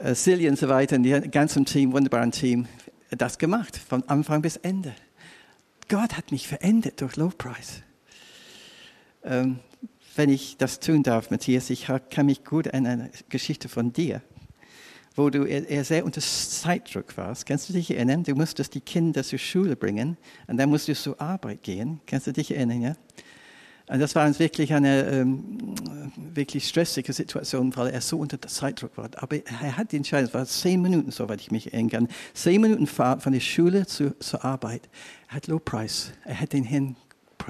äh, 0.00 0.14
Silly 0.14 0.48
und 0.48 0.58
so 0.58 0.68
weiter, 0.68 0.96
und 0.96 1.04
die 1.04 1.12
ganzen 1.30 1.64
Team, 1.64 1.92
wunderbaren 1.92 2.32
Team, 2.32 2.66
das 3.10 3.38
gemacht, 3.38 3.76
von 3.76 4.02
Anfang 4.08 4.42
bis 4.42 4.56
Ende. 4.56 4.94
Gott 5.88 6.16
hat 6.16 6.32
mich 6.32 6.48
verändert 6.48 7.00
durch 7.00 7.14
Lobpreis. 7.16 7.82
Ähm, 9.22 9.60
wenn 10.16 10.28
ich 10.28 10.56
das 10.56 10.80
tun 10.80 11.04
darf, 11.04 11.30
Matthias, 11.30 11.70
ich 11.70 11.86
kann 12.10 12.26
mich 12.26 12.44
gut 12.44 12.72
an 12.74 12.86
eine 12.86 13.10
Geschichte 13.28 13.68
von 13.68 13.92
dir, 13.92 14.22
wo 15.14 15.30
du 15.30 15.46
sehr 15.84 16.04
unter 16.04 16.20
Zeitdruck 16.20 17.16
warst. 17.16 17.46
Kannst 17.46 17.68
du 17.68 17.72
dich 17.72 17.90
erinnern? 17.90 18.24
Du 18.24 18.34
musstest 18.34 18.74
die 18.74 18.80
Kinder 18.80 19.22
zur 19.22 19.38
Schule 19.38 19.76
bringen 19.76 20.16
und 20.46 20.56
dann 20.56 20.68
musstest 20.68 21.06
du 21.06 21.10
zur 21.10 21.20
Arbeit 21.20 21.62
gehen. 21.62 22.00
Kannst 22.06 22.26
du 22.26 22.32
dich 22.32 22.50
erinnern? 22.50 22.82
Ja? 22.82 22.96
Und 23.86 24.00
das 24.00 24.14
war 24.14 24.38
wirklich 24.38 24.72
eine 24.72 25.04
ähm, 25.04 25.74
wirklich 26.16 26.66
stressige 26.66 27.12
Situation, 27.12 27.76
weil 27.76 27.88
er 27.88 28.00
so 28.00 28.18
unter 28.18 28.40
Zeitdruck 28.40 28.96
war. 28.96 29.10
Aber 29.16 29.36
er 29.36 29.76
hat 29.76 29.92
die 29.92 29.98
Entscheidung, 29.98 30.28
es 30.28 30.34
war 30.34 30.46
zehn 30.46 30.80
Minuten, 30.80 31.10
soweit 31.10 31.40
ich 31.42 31.50
mich 31.50 31.72
erinnern 31.72 31.90
kann, 31.90 32.08
zehn 32.32 32.62
Minuten 32.62 32.86
Fahrt 32.86 33.22
von 33.22 33.34
der 33.34 33.40
Schule 33.40 33.86
zu, 33.86 34.18
zur 34.18 34.42
Arbeit. 34.42 34.88
Er 35.28 35.36
hat 35.36 35.48
Lobpreis, 35.48 36.12
er 36.24 36.40
hat 36.40 36.54
den 36.54 36.64
Herrn, 36.64 36.96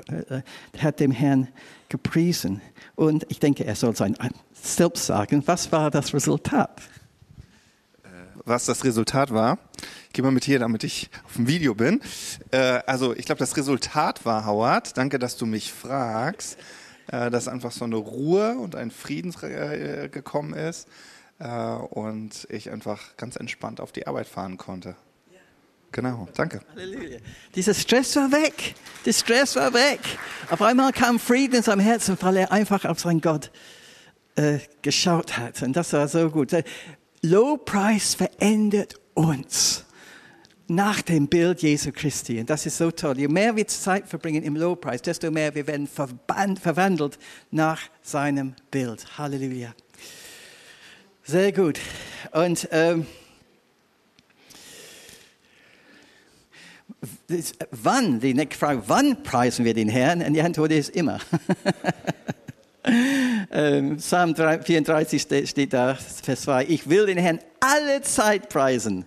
äh, 0.09 0.43
hat 0.79 0.99
dem 0.99 1.13
Herrn 1.13 1.49
gepriesen. 1.89 2.61
Und 2.97 3.25
ich 3.29 3.39
denke, 3.39 3.65
er 3.65 3.77
soll 3.77 3.95
sein 3.95 4.17
selbst 4.53 5.07
sagen, 5.07 5.43
was 5.47 5.71
war 5.71 5.91
das 5.93 6.13
Resultat? 6.13 6.83
Was 8.45 8.67
das 8.67 8.85
Resultat 8.85 9.33
war. 9.33 9.59
Ich 10.09 10.13
gehe 10.13 10.25
mal 10.25 10.31
mit 10.31 10.45
hier, 10.45 10.59
damit 10.59 10.85
ich 10.85 11.11
auf 11.25 11.35
dem 11.35 11.47
Video 11.47 11.75
bin. 11.75 12.01
Äh, 12.51 12.81
also 12.87 13.15
ich 13.15 13.27
glaube, 13.27 13.39
das 13.39 13.57
Resultat 13.57 14.25
war, 14.25 14.47
Howard, 14.47 14.97
danke, 14.97 15.19
dass 15.19 15.37
du 15.37 15.47
mich 15.47 15.73
fragst, 15.73 16.59
äh, 17.09 17.31
dass 17.31 17.49
einfach 17.49 17.73
so 17.73 17.85
eine 17.85 17.97
Ruhe 17.97 18.57
und 18.59 18.77
ein 18.77 18.91
Frieden 18.91 19.35
äh, 19.43 20.09
gekommen 20.09 20.55
ist 20.55 20.89
äh, 21.39 21.49
und 21.49 22.47
ich 22.51 22.71
einfach 22.71 23.17
ganz 23.17 23.37
entspannt 23.37 23.81
auf 23.81 23.93
die 23.93 24.07
Arbeit 24.07 24.27
fahren 24.27 24.57
konnte. 24.57 24.97
Genau, 25.95 26.27
danke. 26.35 26.61
Halleluja. 26.75 27.19
Dieser 27.55 27.73
Stress 27.73 28.17
war 28.17 28.33
weg. 28.33 28.75
Der 29.07 29.13
Stress 29.13 29.55
war 29.55 29.73
weg. 29.73 30.01
Auf 30.51 30.61
einmal 30.61 30.91
kam 30.91 31.21
Frieden 31.21 31.55
in 31.55 31.63
seinem 31.63 31.81
Herzen, 31.81 32.19
weil 32.21 32.37
er 32.39 32.51
einfach 32.51 32.85
auf 32.85 32.99
seinen 32.99 33.21
Gott 33.21 33.53
äh, 34.35 34.59
geschaut 34.83 35.39
hat. 35.39 35.63
Und 35.63 35.77
das 35.77 35.93
war 35.93 36.09
so 36.09 36.31
gut. 36.31 36.51
Lowpreis 37.25 38.15
verändert 38.15 39.01
uns 39.15 39.85
nach 40.69 41.01
dem 41.01 41.27
Bild 41.27 41.63
Jesu 41.63 41.91
Christi. 41.91 42.39
Und 42.39 42.51
das 42.51 42.67
ist 42.67 42.77
so 42.77 42.91
toll. 42.91 43.19
Je 43.19 43.29
mehr 43.29 43.57
wir 43.57 43.67
Zeit 43.67 44.07
verbringen 44.07 44.43
im 44.43 44.57
Lowpreis, 44.57 45.01
desto 45.01 45.31
mehr 45.31 45.55
wir 45.55 45.67
werden 45.67 45.89
verwandelt 45.89 47.19
nach 47.51 47.81
seinem 48.03 48.55
Bild. 48.71 49.07
Halleluja. 49.17 49.75
Sehr 51.23 51.53
gut. 51.53 51.81
Und 52.33 52.69
ähm, 52.71 53.07
wann, 57.71 58.21
die 58.21 58.35
nächste 58.35 58.59
Frage, 58.59 58.83
wann 58.87 59.23
preisen 59.23 59.65
wir 59.65 59.73
den 59.73 59.89
Herrn? 59.89 60.21
Und 60.21 60.35
die 60.35 60.43
Antwort 60.43 60.73
ist 60.73 60.91
immer. 60.91 61.21
Ähm, 63.51 63.97
Psalm 63.97 64.35
34 64.35 65.23
steht 65.23 65.73
da, 65.73 65.95
Vers 65.95 66.43
2. 66.43 66.67
Ich 66.67 66.89
will 66.89 67.07
den 67.07 67.19
Herrn 67.19 67.41
alle 67.61 68.03
Zeit 68.03 68.49
preisen. 68.49 69.07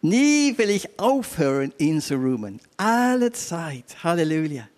Nie 0.00 0.56
will 0.58 0.70
ich 0.70 0.98
aufhören, 0.98 1.72
ihn 1.78 2.00
zu 2.00 2.16
ruhen. 2.16 2.60
Alle 2.76 3.32
Zeit. 3.32 4.04
Halleluja. 4.04 4.68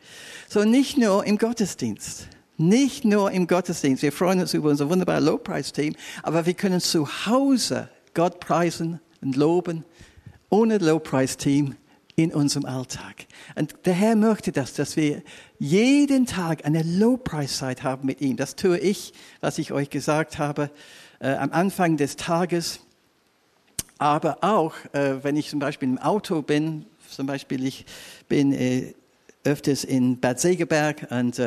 So 0.49 0.65
nicht 0.65 0.97
nur 0.99 1.25
im 1.25 1.39
Gottesdienst. 1.39 2.29
Nicht 2.57 3.05
nur 3.05 3.33
im 3.33 3.47
Gottesdienst. 3.47 4.03
Wir 4.03 4.13
freuen 4.13 4.41
uns 4.41 4.55
über 4.55 4.71
unser 4.71 4.89
wunderbares 4.89 5.25
Lobpreisteam, 5.25 5.95
aber 6.23 6.47
wir 6.47 6.55
können 6.55 6.81
zu 6.81 7.07
Hause 7.27 7.89
Gott 8.15 8.41
preisen 8.41 9.01
und 9.21 9.37
loben 9.37 9.85
ohne 10.49 10.79
Lobpreisteam 10.79 11.75
in 12.17 12.33
unserem 12.33 12.65
Alltag. 12.65 13.27
Und 13.55 13.75
der 13.85 13.93
Herr 13.93 14.17
möchte 14.17 14.51
das, 14.51 14.73
dass 14.73 14.97
wir 14.97 15.23
jeden 15.59 16.25
Tag 16.25 16.65
eine 16.65 16.83
Lobpreiszeit 16.83 17.83
haben 17.83 18.07
mit 18.07 18.23
ihm. 18.23 18.37
Das 18.37 18.57
tue 18.57 18.79
ich, 18.79 19.13
was 19.41 19.59
ich 19.59 19.71
euch 19.71 19.91
gesagt 19.91 20.39
habe, 20.39 20.71
äh, 21.21 21.35
am 21.35 21.53
Anfang 21.53 21.99
des 21.99 22.17
Tages. 22.17 22.81
Aber 23.99 24.39
auch, 24.41 24.75
äh, 24.93 25.23
wenn 25.23 25.37
ich 25.37 25.51
zum 25.51 25.59
Beispiel 25.59 25.89
im 25.89 25.99
Auto 25.99 26.41
bin, 26.41 26.87
zum 27.09 27.27
Beispiel 27.27 27.65
ich 27.67 27.85
bin 28.29 28.53
äh, 28.53 28.95
öfters 29.45 29.85
in 29.85 30.19
Bad 30.19 30.41
Segeberg 30.41 31.07
und 31.11 31.39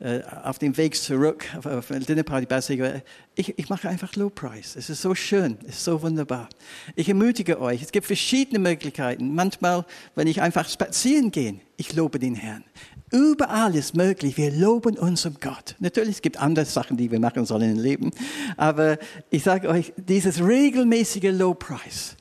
äh, 0.00 0.20
auf 0.44 0.58
dem 0.58 0.76
Weg 0.76 0.94
zurück 0.96 1.44
auf, 1.56 1.90
eine 1.90 2.04
Dinnerparty 2.04 2.46
bei 2.46 3.02
ich, 3.34 3.58
ich 3.58 3.68
mache 3.68 3.88
einfach 3.88 4.14
Lobpreis. 4.14 4.76
Es 4.76 4.90
ist 4.90 5.02
so 5.02 5.14
schön, 5.14 5.58
es 5.62 5.76
ist 5.76 5.84
so 5.84 6.02
wunderbar. 6.02 6.48
Ich 6.94 7.08
ermutige 7.08 7.60
euch, 7.60 7.82
es 7.82 7.90
gibt 7.90 8.06
verschiedene 8.06 8.60
Möglichkeiten. 8.60 9.34
Manchmal, 9.34 9.84
wenn 10.14 10.28
ich 10.28 10.40
einfach 10.40 10.68
spazieren 10.68 11.32
gehe, 11.32 11.60
ich 11.76 11.94
lobe 11.94 12.18
den 12.18 12.36
Herrn. 12.36 12.64
Überall 13.10 13.74
ist 13.74 13.96
möglich. 13.96 14.36
Wir 14.36 14.50
loben 14.50 14.98
unseren 14.98 15.36
Gott. 15.40 15.74
Natürlich, 15.78 16.16
es 16.16 16.22
gibt 16.22 16.36
andere 16.36 16.64
Sachen, 16.64 16.96
die 16.96 17.10
wir 17.10 17.18
machen 17.20 17.44
sollen 17.46 17.72
im 17.72 17.78
Leben. 17.78 18.10
Aber 18.56 18.98
ich 19.30 19.42
sage 19.42 19.68
euch, 19.68 19.92
dieses 19.96 20.40
regelmäßige 20.40 21.32
Lobpreis, 21.32 22.16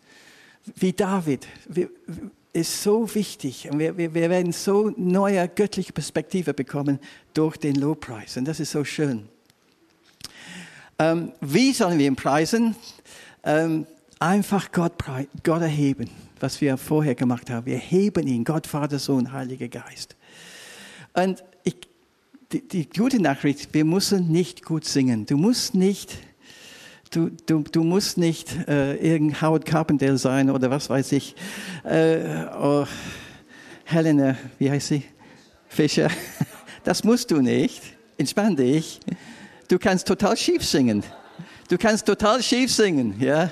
wie 0.76 0.94
David, 0.94 1.48
wir, 1.68 1.90
ist 2.58 2.82
so 2.82 3.14
wichtig. 3.14 3.70
Und 3.70 3.80
wir, 3.80 3.98
wir, 3.98 4.14
wir 4.14 4.30
werden 4.30 4.52
so 4.52 4.92
neue 4.98 5.48
göttliche 5.48 5.94
Perspektive 5.94 6.54
bekommen 6.54 7.00
durch 7.34 7.58
den 7.58 7.76
Lobpreis. 7.76 8.36
Und 8.36 8.46
das 8.46 8.60
ist 8.60 8.72
so 8.72 8.84
schön. 8.84 9.30
Ähm, 11.00 11.32
wie 11.40 11.72
sollen 11.74 12.00
wir 12.00 12.08
ihn 12.08 12.16
preisen? 12.16 12.76
Ähm, 13.44 13.86
einfach 14.20 14.72
Gott, 14.72 14.94
Gott 15.44 15.62
erheben, 15.62 16.10
was 16.40 16.60
wir 16.60 16.78
vorher 16.78 17.14
gemacht 17.14 17.50
haben. 17.52 17.68
Wir 17.68 17.78
heben 17.78 18.26
ihn, 18.26 18.44
Gott, 18.44 18.66
Vater, 18.66 18.98
Sohn, 18.98 19.32
Heiliger 19.32 19.68
Geist. 19.68 20.16
Und 21.14 21.44
ich, 21.64 21.76
die, 22.52 22.68
die 22.68 22.90
gute 22.90 23.22
Nachricht, 23.22 23.74
wir 23.74 23.86
müssen 23.86 24.32
nicht 24.32 24.66
gut 24.66 24.86
singen. 24.86 25.28
Du 25.28 25.38
musst 25.38 25.76
nicht 25.76 26.18
Du, 27.12 27.30
du, 27.46 27.64
du 27.72 27.84
musst 27.84 28.18
nicht 28.18 28.68
äh, 28.68 28.96
irgendein 28.96 29.42
Howard 29.42 29.66
Carpendale 29.66 30.18
sein 30.18 30.50
oder 30.50 30.70
was 30.70 30.90
weiß 30.90 31.14
ich. 31.14 31.36
Äh, 31.84 32.46
oh, 32.60 32.86
Helena, 33.86 34.36
wie 34.60 34.70
heißt 34.70 34.88
sie? 34.88 35.04
Fischer. 35.68 36.10
Das 36.84 37.04
musst 37.04 37.32
du 37.32 37.42
nicht. 37.42 37.82
Entspann 38.18 38.56
dich. 38.56 39.02
Du 39.68 39.78
kannst 39.78 40.08
total 40.08 40.38
schief 40.38 40.64
singen. 40.64 41.04
Du 41.68 41.78
kannst 41.78 42.06
total 42.06 42.42
schief 42.42 42.72
singen, 42.72 43.16
ja? 43.20 43.52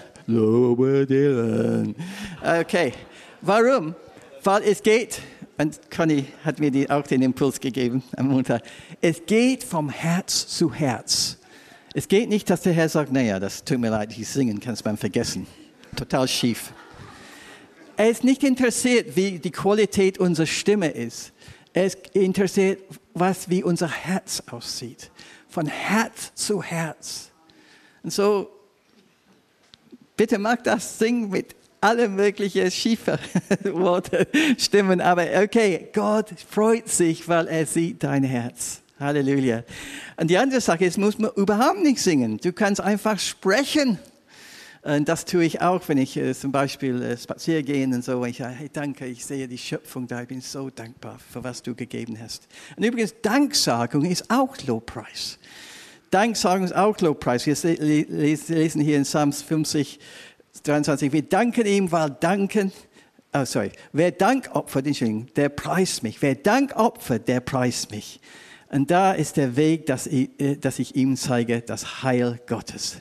Okay. 2.41 2.93
Warum? 3.41 3.93
Weil 4.41 4.63
es 4.63 4.81
geht, 4.81 5.19
und 5.57 5.79
Conny 5.91 6.25
hat 6.45 6.61
mir 6.61 6.71
die, 6.71 6.89
auch 6.89 7.05
den 7.05 7.23
Impuls 7.23 7.59
gegeben 7.59 8.01
am 8.15 8.29
Montag, 8.29 8.63
es 9.01 9.21
geht 9.25 9.65
vom 9.65 9.89
Herz 9.89 10.47
zu 10.47 10.73
Herz. 10.73 11.37
Es 11.97 12.09
geht 12.09 12.27
nicht, 12.27 12.49
dass 12.49 12.61
der 12.63 12.73
Herr 12.73 12.89
sagt, 12.89 13.13
naja, 13.13 13.39
das 13.39 13.63
tut 13.63 13.79
mir 13.79 13.89
leid, 13.89 14.11
ich 14.17 14.27
singen 14.27 14.59
kannst 14.59 14.83
beim 14.83 14.97
Vergessen. 14.97 15.47
Total 15.95 16.27
schief. 16.27 16.73
Er 17.95 18.09
ist 18.09 18.25
nicht 18.25 18.43
interessiert, 18.43 19.15
wie 19.15 19.39
die 19.39 19.51
Qualität 19.51 20.17
unserer 20.17 20.45
Stimme 20.45 20.89
ist. 20.89 21.31
Er 21.71 21.85
ist 21.85 21.99
interessiert, 22.11 22.81
was, 23.13 23.49
wie 23.49 23.63
unser 23.63 23.87
Herz 23.87 24.43
aussieht. 24.51 25.09
Von 25.47 25.67
Herz 25.67 26.33
zu 26.35 26.61
Herz. 26.61 27.31
Und 28.03 28.11
so, 28.11 28.49
bitte 30.17 30.37
mag 30.37 30.65
das 30.65 30.99
singen 30.99 31.29
mit 31.29 31.55
alle 31.79 32.09
möglichen 32.09 32.69
schiefe 32.71 33.17
Worte, 33.63 34.27
Stimmen, 34.57 34.99
aber 34.99 35.27
okay, 35.41 35.87
Gott 35.93 36.27
freut 36.49 36.89
sich, 36.89 37.29
weil 37.29 37.47
er 37.47 37.65
sieht 37.65 38.03
dein 38.03 38.25
Herz. 38.25 38.81
Halleluja. 38.99 39.63
Und 40.17 40.29
die 40.29 40.37
andere 40.37 40.61
Sache 40.61 40.85
ist, 40.85 40.97
muss 40.97 41.17
man 41.17 41.31
überhaupt 41.35 41.83
nicht 41.83 41.99
singen. 41.99 42.37
Du 42.37 42.53
kannst 42.53 42.81
einfach 42.81 43.19
sprechen. 43.19 43.99
Und 44.85 45.09
das 45.09 45.25
tue 45.25 45.43
ich 45.43 45.61
auch, 45.61 45.81
wenn 45.87 45.97
ich 45.97 46.15
äh, 46.15 46.35
zum 46.35 46.51
Beispiel 46.51 47.01
äh, 47.01 47.17
spazieren 47.17 47.65
gehe 47.65 47.85
und 47.85 48.05
so. 48.05 48.23
Ich 48.23 48.37
sage, 48.37 48.53
hey, 48.53 48.69
danke, 48.71 49.07
ich 49.07 49.25
sehe 49.25 49.47
die 49.47 49.57
Schöpfung 49.57 50.07
da. 50.07 50.21
Ich 50.21 50.27
bin 50.27 50.41
so 50.41 50.69
dankbar 50.69 51.17
für 51.31 51.43
was 51.43 51.63
du 51.63 51.73
gegeben 51.73 52.19
hast. 52.21 52.47
Und 52.77 52.83
übrigens, 52.83 53.15
Danksagung 53.23 54.05
ist 54.05 54.29
auch 54.29 54.55
Lobpreis. 54.67 55.39
Danksagung 56.11 56.65
ist 56.65 56.75
auch 56.75 56.99
Lobpreis. 56.99 57.47
Wir 57.47 57.55
lesen 57.55 58.81
hier 58.81 58.97
in 58.97 59.03
Psalm 59.03 59.33
50, 59.33 59.99
23. 60.63 61.11
Wir 61.11 61.23
danken 61.23 61.65
ihm, 61.65 61.91
weil 61.91 62.11
danken, 62.11 62.71
oh 63.33 63.43
sorry, 63.43 63.71
wer 63.91 64.11
Dank 64.11 64.51
opfert, 64.53 64.85
Entschuldigung, 64.85 65.27
der 65.35 65.49
preist 65.49 66.03
mich. 66.03 66.21
Wer 66.21 66.35
Dank 66.35 66.75
opfert, 66.75 67.27
der 67.27 67.39
preist 67.39 67.89
mich. 67.89 68.19
Und 68.75 68.91
da 68.91 69.13
ist 69.13 69.37
der 69.37 69.55
Weg, 69.55 69.85
dass 69.85 70.05
ich, 70.05 70.29
äh, 70.37 70.57
dass 70.57 70.79
ich 70.79 70.97
ihm 70.97 71.15
zeige, 71.15 71.61
das 71.61 72.03
Heil 72.03 72.41
Gottes. 72.45 72.97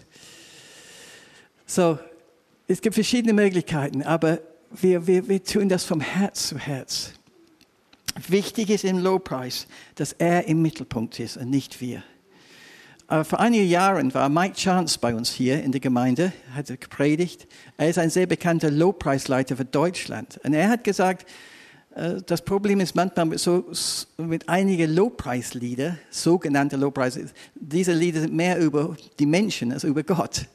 So, 1.67 1.99
es 2.69 2.81
gibt 2.81 2.95
verschiedene 2.95 3.33
Möglichkeiten, 3.33 4.05
aber 4.05 4.39
wir, 4.71 5.05
wir, 5.09 5.27
wir 5.27 5.43
tun 5.43 5.69
das 5.69 5.85
vom 5.85 6.01
Herz 6.01 6.51
zu 6.51 6.59
Herz. 6.59 7.15
Wichtig 8.29 8.71
ist 8.71 8.85
im 8.85 8.99
Lobpreis, 8.99 9.67
dass 9.97 10.13
er 10.13 10.47
im 10.47 10.63
Mittelpunkt 10.63 11.19
ist 11.19 11.39
und 11.39 11.51
nicht 11.51 11.81
wir. 11.81 12.05
Aber 13.09 13.25
vor 13.25 13.41
einigen 13.41 13.69
Jahren 13.69 14.15
war 14.15 14.29
Mike 14.29 14.55
Chance 14.55 15.01
bei 15.01 15.13
uns 15.13 15.33
hier 15.33 15.61
in 15.61 15.73
der 15.73 15.81
Gemeinde, 15.81 16.33
hat 16.55 16.69
gepredigt. 16.69 17.49
Er 17.79 17.89
ist 17.89 17.99
ein 17.99 18.11
sehr 18.11 18.27
bekannter 18.27 18.71
Lobpreisleiter 18.71 19.57
für 19.57 19.65
Deutschland. 19.65 20.39
Und 20.45 20.55
er 20.55 20.69
hat 20.69 20.85
gesagt, 20.85 21.29
äh, 21.29 21.54
das 22.27 22.43
Problem 22.43 22.81
ist 22.81 22.97
manchmal 22.97 23.39
so, 23.39 23.65
mit 24.17 24.49
einigen 24.49 24.95
Lobpreislieder, 24.95 25.97
sogenannte 26.11 26.77
Lobpreislieder, 26.77 27.31
diese 27.55 27.93
Lieder 27.93 28.21
sind 28.21 28.35
mehr 28.35 28.59
über 28.59 28.97
die 29.19 29.27
Menschen 29.27 29.73
als 29.73 29.85
über 29.85 30.03
Gott. 30.03 30.47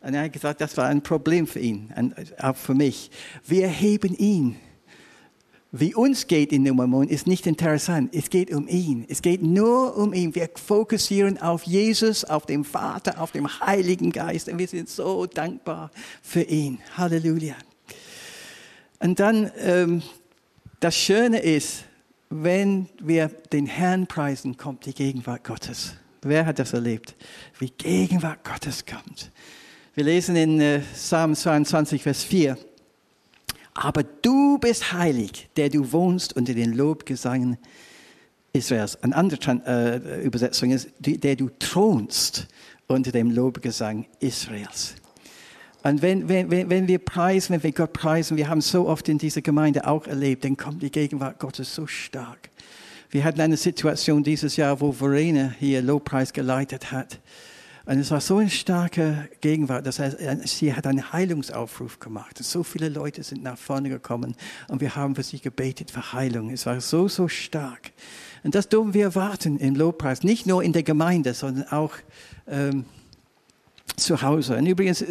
Und 0.00 0.14
er 0.14 0.24
hat 0.24 0.32
gesagt, 0.32 0.60
das 0.60 0.76
war 0.76 0.86
ein 0.86 1.02
Problem 1.02 1.46
für 1.46 1.58
ihn, 1.58 1.92
und 1.96 2.14
auch 2.42 2.56
für 2.56 2.74
mich. 2.74 3.10
Wir 3.44 3.68
heben 3.68 4.14
ihn. 4.16 4.56
Wie 5.72 5.94
uns 5.94 6.26
geht 6.26 6.52
in 6.52 6.64
dem 6.64 6.76
Moment 6.76 7.10
ist 7.10 7.26
nicht 7.26 7.46
interessant. 7.46 8.14
Es 8.14 8.30
geht 8.30 8.50
um 8.50 8.66
ihn. 8.66 9.04
Es 9.08 9.20
geht 9.20 9.42
nur 9.42 9.96
um 9.98 10.14
ihn. 10.14 10.34
Wir 10.34 10.48
fokussieren 10.54 11.38
auf 11.42 11.64
Jesus, 11.64 12.24
auf 12.24 12.46
den 12.46 12.64
Vater, 12.64 13.20
auf 13.20 13.32
den 13.32 13.46
Heiligen 13.60 14.12
Geist. 14.12 14.48
Und 14.48 14.58
wir 14.58 14.68
sind 14.68 14.88
so 14.88 15.26
dankbar 15.26 15.90
für 16.22 16.42
ihn. 16.42 16.78
Halleluja. 16.96 17.56
Und 19.00 19.20
dann 19.20 19.50
ähm, 19.58 20.02
das 20.80 20.96
Schöne 20.96 21.38
ist, 21.38 21.84
wenn 22.28 22.88
wir 23.00 23.28
den 23.52 23.66
Herrn 23.66 24.06
preisen, 24.06 24.56
kommt 24.56 24.86
die 24.86 24.94
Gegenwart 24.94 25.44
Gottes. 25.44 25.94
Wer 26.22 26.46
hat 26.46 26.58
das 26.58 26.72
erlebt? 26.72 27.14
Wie 27.58 27.70
Gegenwart 27.70 28.44
Gottes 28.44 28.84
kommt. 28.84 29.30
Wir 29.94 30.04
lesen 30.04 30.36
in 30.36 30.60
äh, 30.60 30.80
Psalm 30.92 31.34
22, 31.34 32.02
Vers 32.02 32.24
4. 32.24 32.58
Aber 33.74 34.02
du 34.02 34.58
bist 34.58 34.92
heilig, 34.92 35.48
der 35.56 35.68
du 35.68 35.92
wohnst 35.92 36.34
unter 36.34 36.54
den 36.54 36.72
Lobgesangen 36.72 37.58
Israels. 38.52 39.02
Eine 39.02 39.14
andere 39.14 39.38
äh, 39.66 40.24
Übersetzung 40.24 40.70
ist, 40.70 40.88
der 40.98 41.36
du 41.36 41.50
thronst 41.58 42.48
unter 42.86 43.12
dem 43.12 43.30
Lobgesang 43.30 44.06
Israels. 44.20 44.94
Und 45.86 46.02
wenn, 46.02 46.28
wenn, 46.28 46.50
wenn 46.50 46.88
wir 46.88 46.98
preisen, 46.98 47.52
wenn 47.52 47.62
wir 47.62 47.70
Gott 47.70 47.92
preisen, 47.92 48.36
wir 48.36 48.48
haben 48.48 48.60
so 48.60 48.88
oft 48.88 49.08
in 49.08 49.18
dieser 49.18 49.40
Gemeinde 49.40 49.86
auch 49.86 50.08
erlebt, 50.08 50.44
dann 50.44 50.56
kommt 50.56 50.82
die 50.82 50.90
Gegenwart 50.90 51.38
Gottes 51.38 51.72
so 51.76 51.86
stark. 51.86 52.50
Wir 53.08 53.22
hatten 53.22 53.40
eine 53.40 53.56
Situation 53.56 54.24
dieses 54.24 54.56
Jahr, 54.56 54.80
wo 54.80 54.90
Verena 54.90 55.54
hier 55.60 55.82
Lobpreis 55.82 56.32
geleitet 56.32 56.90
hat. 56.90 57.20
Und 57.84 58.00
es 58.00 58.10
war 58.10 58.20
so 58.20 58.38
eine 58.38 58.50
starke 58.50 59.28
Gegenwart. 59.40 59.86
Das 59.86 60.00
heißt, 60.00 60.18
sie 60.46 60.74
hat 60.74 60.88
einen 60.88 61.12
Heilungsaufruf 61.12 62.00
gemacht. 62.00 62.36
So 62.42 62.64
viele 62.64 62.88
Leute 62.88 63.22
sind 63.22 63.44
nach 63.44 63.56
vorne 63.56 63.88
gekommen 63.88 64.34
und 64.66 64.80
wir 64.80 64.96
haben 64.96 65.14
für 65.14 65.22
sie 65.22 65.38
gebetet 65.38 65.92
für 65.92 66.12
Heilung. 66.12 66.50
Es 66.50 66.66
war 66.66 66.80
so, 66.80 67.06
so 67.06 67.28
stark. 67.28 67.92
Und 68.42 68.56
das 68.56 68.68
dürfen 68.68 68.92
wir 68.92 69.04
erwarten 69.04 69.56
im 69.58 69.76
Lobpreis. 69.76 70.24
Nicht 70.24 70.48
nur 70.48 70.64
in 70.64 70.72
der 70.72 70.82
Gemeinde, 70.82 71.32
sondern 71.32 71.68
auch 71.68 71.92
ähm, 72.48 72.86
zu 73.94 74.20
Hause. 74.20 74.56
Und 74.56 74.66
übrigens, 74.66 75.04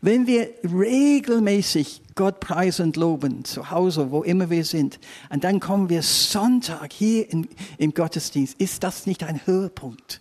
wenn 0.00 0.26
wir 0.26 0.50
regelmäßig 0.62 2.02
Gott 2.14 2.40
preisen 2.40 2.86
und 2.86 2.96
loben, 2.96 3.44
zu 3.44 3.70
Hause, 3.70 4.10
wo 4.10 4.22
immer 4.22 4.50
wir 4.50 4.64
sind, 4.64 4.98
und 5.30 5.44
dann 5.44 5.60
kommen 5.60 5.88
wir 5.88 6.02
Sonntag 6.02 6.92
hier 6.92 7.30
in, 7.30 7.48
im 7.78 7.92
Gottesdienst, 7.92 8.60
ist 8.60 8.84
das 8.84 9.06
nicht 9.06 9.24
ein 9.24 9.40
Höhepunkt? 9.46 10.20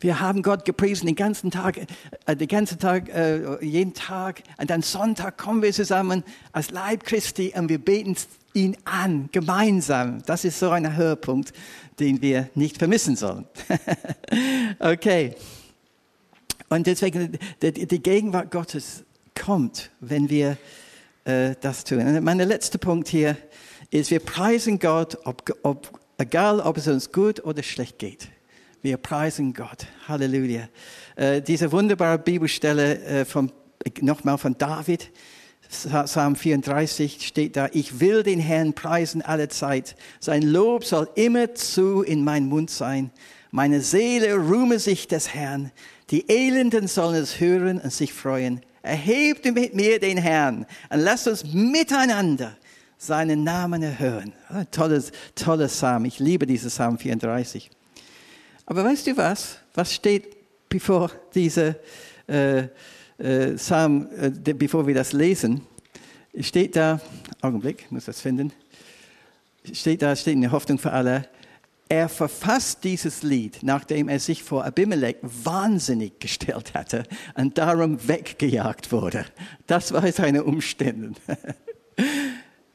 Wir 0.00 0.18
haben 0.18 0.42
Gott 0.42 0.64
gepriesen 0.64 1.06
den 1.06 1.14
ganzen 1.14 1.50
Tag, 1.50 1.78
äh, 2.26 2.36
den 2.36 2.48
ganzen 2.48 2.78
Tag, 2.78 3.08
äh, 3.08 3.64
jeden 3.64 3.94
Tag, 3.94 4.42
und 4.58 4.70
dann 4.70 4.82
Sonntag 4.82 5.38
kommen 5.38 5.62
wir 5.62 5.72
zusammen 5.72 6.24
als 6.52 6.70
Leib 6.70 7.04
Christi 7.04 7.52
und 7.56 7.68
wir 7.68 7.78
beten 7.78 8.16
ihn 8.54 8.76
an, 8.84 9.28
gemeinsam. 9.32 10.22
Das 10.26 10.44
ist 10.44 10.58
so 10.58 10.70
ein 10.70 10.96
Höhepunkt, 10.96 11.52
den 12.00 12.20
wir 12.20 12.48
nicht 12.54 12.78
vermissen 12.78 13.16
sollen. 13.16 13.46
okay. 14.78 15.34
Und 16.72 16.86
deswegen, 16.86 17.38
die 17.60 18.02
Gegenwart 18.02 18.50
Gottes 18.50 19.04
kommt, 19.38 19.90
wenn 20.00 20.30
wir 20.30 20.56
äh, 21.26 21.54
das 21.60 21.84
tun. 21.84 21.98
Und 21.98 22.24
mein 22.24 22.38
letzter 22.38 22.78
Punkt 22.78 23.08
hier 23.08 23.36
ist, 23.90 24.10
wir 24.10 24.20
preisen 24.20 24.78
Gott, 24.78 25.18
ob, 25.24 25.54
ob, 25.62 26.00
egal 26.16 26.60
ob 26.60 26.78
es 26.78 26.88
uns 26.88 27.12
gut 27.12 27.44
oder 27.44 27.62
schlecht 27.62 27.98
geht. 27.98 28.28
Wir 28.80 28.96
preisen 28.96 29.52
Gott. 29.52 29.86
Halleluja. 30.08 30.66
Äh, 31.16 31.42
diese 31.42 31.70
wunderbare 31.72 32.18
Bibelstelle 32.18 33.04
äh, 33.04 33.24
von, 33.26 33.52
nochmal 34.00 34.38
von 34.38 34.56
David, 34.56 35.10
Psalm 35.68 36.36
34 36.36 37.26
steht 37.26 37.56
da, 37.56 37.68
ich 37.72 38.00
will 38.00 38.22
den 38.22 38.38
Herrn 38.38 38.72
preisen 38.72 39.20
alle 39.20 39.48
Zeit. 39.48 39.94
Sein 40.20 40.40
Lob 40.40 40.86
soll 40.86 41.08
immerzu 41.16 42.00
in 42.00 42.24
meinem 42.24 42.48
Mund 42.48 42.70
sein 42.70 43.10
Meine 43.50 43.82
Seele 43.82 44.36
rühme 44.36 44.78
sich 44.78 45.06
des 45.06 45.34
Herrn. 45.34 45.70
Die 46.12 46.28
Elenden 46.28 46.88
sollen 46.88 47.22
es 47.22 47.40
hören 47.40 47.80
und 47.80 47.90
sich 47.90 48.12
freuen. 48.12 48.60
Erhebt 48.82 49.46
mit 49.46 49.74
mir 49.74 49.98
den 49.98 50.18
Herrn 50.18 50.66
und 50.90 51.00
lasst 51.00 51.26
uns 51.26 51.42
miteinander 51.54 52.54
seinen 52.98 53.44
Namen 53.44 53.82
erhören. 53.82 54.34
Ein 54.50 54.70
tolles, 54.70 55.10
tolles 55.34 55.72
Psalm. 55.72 56.04
Ich 56.04 56.18
liebe 56.18 56.46
dieses 56.46 56.74
Psalm 56.74 56.98
34. 56.98 57.70
Aber 58.66 58.84
weißt 58.84 59.06
du 59.06 59.16
was? 59.16 59.56
Was 59.72 59.94
steht 59.94 60.36
bevor 60.68 61.10
diese 61.34 61.76
äh, 62.28 62.64
äh, 63.16 63.54
Psalm, 63.54 64.06
äh, 64.20 64.52
bevor 64.52 64.86
wir 64.86 64.94
das 64.94 65.14
lesen? 65.14 65.62
Steht 66.38 66.76
da, 66.76 67.00
Augenblick, 67.40 67.84
ich 67.86 67.90
muss 67.90 68.04
das 68.04 68.20
finden. 68.20 68.52
Steht 69.72 70.02
da, 70.02 70.14
steht 70.14 70.34
in 70.34 70.42
der 70.42 70.52
Hoffnung 70.52 70.78
für 70.78 70.92
alle. 70.92 71.26
Er 71.92 72.08
verfasst 72.08 72.84
dieses 72.84 73.22
Lied, 73.22 73.58
nachdem 73.60 74.08
er 74.08 74.18
sich 74.18 74.42
vor 74.42 74.64
Abimelech 74.64 75.16
wahnsinnig 75.20 76.20
gestellt 76.20 76.72
hatte 76.72 77.02
und 77.34 77.58
darum 77.58 78.08
weggejagt 78.08 78.92
wurde. 78.92 79.26
Das 79.66 79.92
war 79.92 80.10
seine 80.10 80.44
Umstände. 80.44 81.20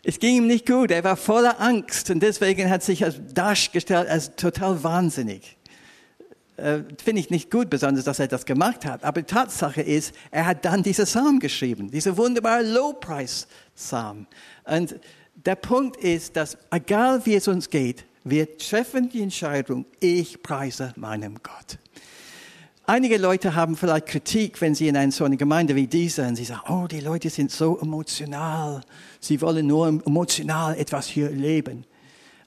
Es 0.03 0.19
ging 0.19 0.35
ihm 0.35 0.45
nicht 0.45 0.67
gut, 0.67 0.91
er 0.91 1.03
war 1.03 1.17
voller 1.17 1.59
Angst 1.59 2.11
und 2.11 2.21
deswegen 2.21 2.69
hat 2.69 2.83
sich 2.83 3.03
als 3.03 3.19
dargestellt 3.33 4.07
als 4.07 4.35
total 4.35 4.83
wahnsinnig. 4.83 5.57
Äh, 6.57 6.81
Finde 7.03 7.19
ich 7.19 7.31
nicht 7.31 7.49
gut, 7.49 7.71
besonders, 7.71 8.05
dass 8.05 8.19
er 8.19 8.27
das 8.27 8.45
gemacht 8.45 8.85
hat. 8.85 9.03
Aber 9.03 9.25
Tatsache 9.25 9.81
ist, 9.81 10.13
er 10.29 10.45
hat 10.45 10.63
dann 10.63 10.83
diese 10.83 11.05
Psalm 11.05 11.39
geschrieben, 11.39 11.89
diese 11.89 12.17
wunderbare 12.17 12.61
Low-Price-Psalm. 12.61 14.27
Und 14.65 14.95
der 15.33 15.55
Punkt 15.55 15.97
ist, 15.97 16.35
dass 16.35 16.55
egal 16.69 17.25
wie 17.25 17.33
es 17.33 17.47
uns 17.47 17.71
geht, 17.71 18.05
wir 18.29 18.57
treffen 18.57 19.09
die 19.09 19.21
Entscheidung, 19.21 19.85
ich 19.99 20.41
preise 20.41 20.93
meinem 20.95 21.35
Gott. 21.43 21.77
Einige 22.85 23.17
Leute 23.17 23.53
haben 23.53 23.75
vielleicht 23.75 24.07
Kritik, 24.07 24.61
wenn 24.61 24.73
sie 24.73 24.87
in 24.87 24.95
eine 24.95 25.11
so 25.11 25.25
eine 25.25 25.35
Gemeinde 25.35 25.75
wie 25.75 25.87
diese 25.87 26.25
und 26.25 26.37
sie 26.37 26.45
sagen, 26.45 26.61
oh, 26.69 26.87
die 26.87 27.01
Leute 27.01 27.29
sind 27.29 27.51
so 27.51 27.77
emotional, 27.79 28.81
sie 29.19 29.41
wollen 29.41 29.67
nur 29.67 29.87
emotional 29.87 30.77
etwas 30.77 31.07
hier 31.07 31.29
leben. 31.29 31.85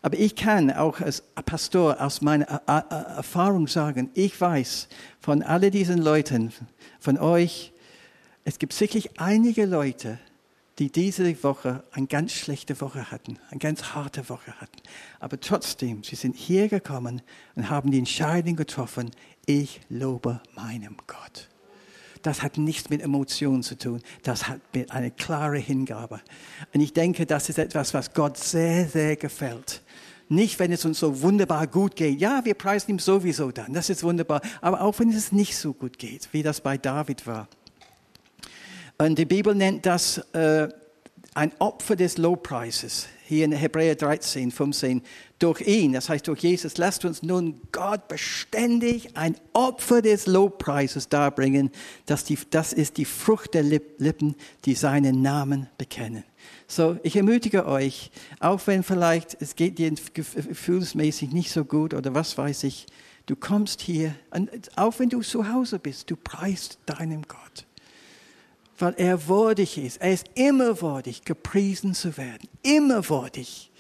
Aber 0.03 0.19
ich 0.19 0.35
kann 0.35 0.71
auch 0.71 1.01
als 1.01 1.23
Pastor 1.45 2.01
aus 2.01 2.23
meiner 2.23 2.47
Erfahrung 2.47 3.67
sagen, 3.67 4.11
ich 4.15 4.41
weiß 4.41 4.89
von 5.21 5.43
all 5.43 5.71
diesen 5.71 5.99
Leuten, 5.99 6.55
von 7.01 7.19
euch, 7.19 7.73
es 8.45 8.59
gibt 8.59 8.73
sicherlich 8.73 9.21
einige 9.21 9.67
Leute, 9.67 10.19
die 10.81 10.91
diese 10.91 11.43
Woche 11.45 11.85
eine 11.93 12.07
ganz 12.07 12.33
schlechte 12.33 12.81
Woche 12.81 13.11
hatten, 13.11 13.39
eine 13.51 13.59
ganz 13.59 13.95
harte 13.95 14.31
Woche 14.31 14.59
hatten. 14.61 14.81
Aber 15.21 15.39
trotzdem, 15.39 16.03
sie 16.03 16.17
sind 16.17 16.35
hier 16.35 16.69
gekommen 16.69 17.21
und 17.55 17.69
haben 17.69 17.91
die 17.91 17.99
Entscheidung 17.99 18.57
getroffen, 18.57 19.11
ich 19.45 19.83
lobe 19.91 20.41
meinem 20.57 20.97
Gott. 21.07 21.49
Das 22.23 22.43
hat 22.43 22.57
nichts 22.57 22.89
mit 22.89 23.03
Emotionen 23.03 23.63
zu 23.63 23.77
tun. 23.77 24.01
Das 24.23 24.49
hat 24.49 24.61
mit 24.75 24.91
einer 24.91 25.11
klaren 25.11 25.61
Hingabe. 25.61 26.21
Und 26.73 26.81
ich 26.81 26.95
denke, 26.95 27.27
das 27.27 27.51
ist 27.51 27.59
etwas, 27.59 27.93
was 27.93 28.15
Gott 28.15 28.39
sehr, 28.39 28.89
sehr 28.89 29.17
gefällt. 29.17 29.83
Nicht, 30.29 30.59
wenn 30.59 30.73
es 30.73 30.85
uns 30.85 30.99
so 30.99 31.21
wunderbar 31.21 31.67
gut 31.67 31.97
geht. 31.97 32.21
Ja, 32.21 32.45
wir 32.45 32.55
preisen 32.55 32.93
ihm 32.93 32.99
sowieso 32.99 33.51
dann. 33.51 33.73
Das 33.75 33.91
ist 33.91 34.03
wunderbar. 34.03 34.41
Aber 34.61 34.81
auch 34.81 34.99
wenn 34.99 35.11
es 35.11 35.33
nicht 35.33 35.57
so 35.57 35.75
gut 35.75 35.99
geht, 35.99 36.29
wie 36.33 36.43
das 36.43 36.61
bei 36.61 36.79
David 36.79 37.27
war. 37.27 37.49
Und 39.01 39.19
die 39.19 39.25
Bibel 39.25 39.55
nennt 39.55 39.87
das 39.87 40.19
äh, 40.35 40.69
ein 41.33 41.53
Opfer 41.59 41.97
des 41.97 42.19
Lobpreises. 42.19 43.09
Hier 43.25 43.47
in 43.47 43.53
Hebräer 43.53 43.95
13, 43.95 44.51
15. 44.51 45.01
Durch 45.39 45.63
ihn, 45.63 45.95
das 45.95 46.11
heißt 46.11 46.29
durch 46.29 46.41
Jesus, 46.41 46.77
lasst 46.77 47.07
uns 47.07 47.23
nun 47.23 47.63
Gott 47.73 48.09
beständig 48.09 49.17
ein 49.17 49.37
Opfer 49.55 50.03
des 50.03 50.27
Lobpreises 50.27 51.09
darbringen. 51.09 51.71
Das, 52.05 52.25
die, 52.25 52.39
das 52.51 52.75
ist 52.75 52.99
die 52.99 53.07
Frucht 53.07 53.55
der 53.55 53.63
Lippen, 53.63 54.35
die 54.67 54.75
seinen 54.75 55.23
Namen 55.23 55.71
bekennen. 55.79 56.25
So, 56.67 56.99
ich 57.03 57.17
ermutige 57.17 57.65
euch, 57.65 58.11
auch 58.39 58.61
wenn 58.67 58.83
vielleicht 58.83 59.35
es 59.41 59.57
geht 59.57 59.79
dir 59.79 59.91
gefühlsmäßig 60.13 61.33
nicht 61.33 61.53
so 61.53 61.65
gut 61.65 61.95
oder 61.95 62.15
was 62.15 62.37
weiß 62.37 62.65
ich, 62.65 62.85
du 63.25 63.35
kommst 63.35 63.81
hier, 63.81 64.15
und 64.31 64.51
auch 64.77 64.99
wenn 64.99 65.09
du 65.09 65.23
zu 65.23 65.51
Hause 65.51 65.79
bist, 65.79 66.11
du 66.11 66.17
preist 66.17 66.79
deinem 66.85 67.23
Gott 67.23 67.65
weil 68.81 68.95
er 68.97 69.29
würdig 69.29 69.79
ist. 69.79 70.01
Er 70.01 70.13
ist 70.13 70.27
immer 70.35 70.81
würdig, 70.81 71.25
gepriesen 71.25 71.95
zu 71.95 72.17
werden. 72.17 72.49
Immer 72.63 73.09
würdig. 73.09 73.71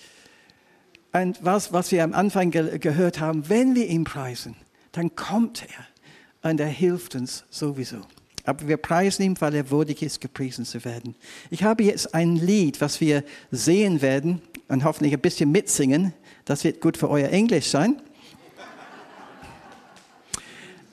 Und 1.12 1.44
was, 1.44 1.72
was 1.72 1.90
wir 1.90 2.04
am 2.04 2.12
Anfang 2.12 2.50
ge 2.50 2.78
gehört 2.78 3.18
haben, 3.18 3.48
wenn 3.48 3.74
wir 3.74 3.86
ihn 3.88 4.04
preisen, 4.04 4.56
dann 4.92 5.14
kommt 5.16 5.62
er 5.62 6.50
und 6.50 6.60
er 6.60 6.68
hilft 6.68 7.14
uns 7.14 7.44
sowieso. 7.50 7.98
Aber 8.44 8.66
wir 8.68 8.76
preisen 8.76 9.22
ihn, 9.22 9.40
weil 9.40 9.54
er 9.54 9.70
würdig 9.70 10.02
ist, 10.02 10.20
gepriesen 10.20 10.64
zu 10.64 10.84
werden. 10.84 11.14
Ich 11.50 11.62
habe 11.62 11.82
jetzt 11.84 12.14
ein 12.14 12.36
Lied, 12.36 12.80
was 12.80 13.00
wir 13.00 13.24
sehen 13.50 14.02
werden 14.02 14.40
und 14.68 14.84
hoffentlich 14.84 15.12
ein 15.12 15.20
bisschen 15.20 15.52
mitsingen. 15.52 16.14
Das 16.44 16.64
wird 16.64 16.80
gut 16.80 16.96
für 16.96 17.10
euer 17.10 17.28
Englisch 17.28 17.68
sein. 17.68 18.00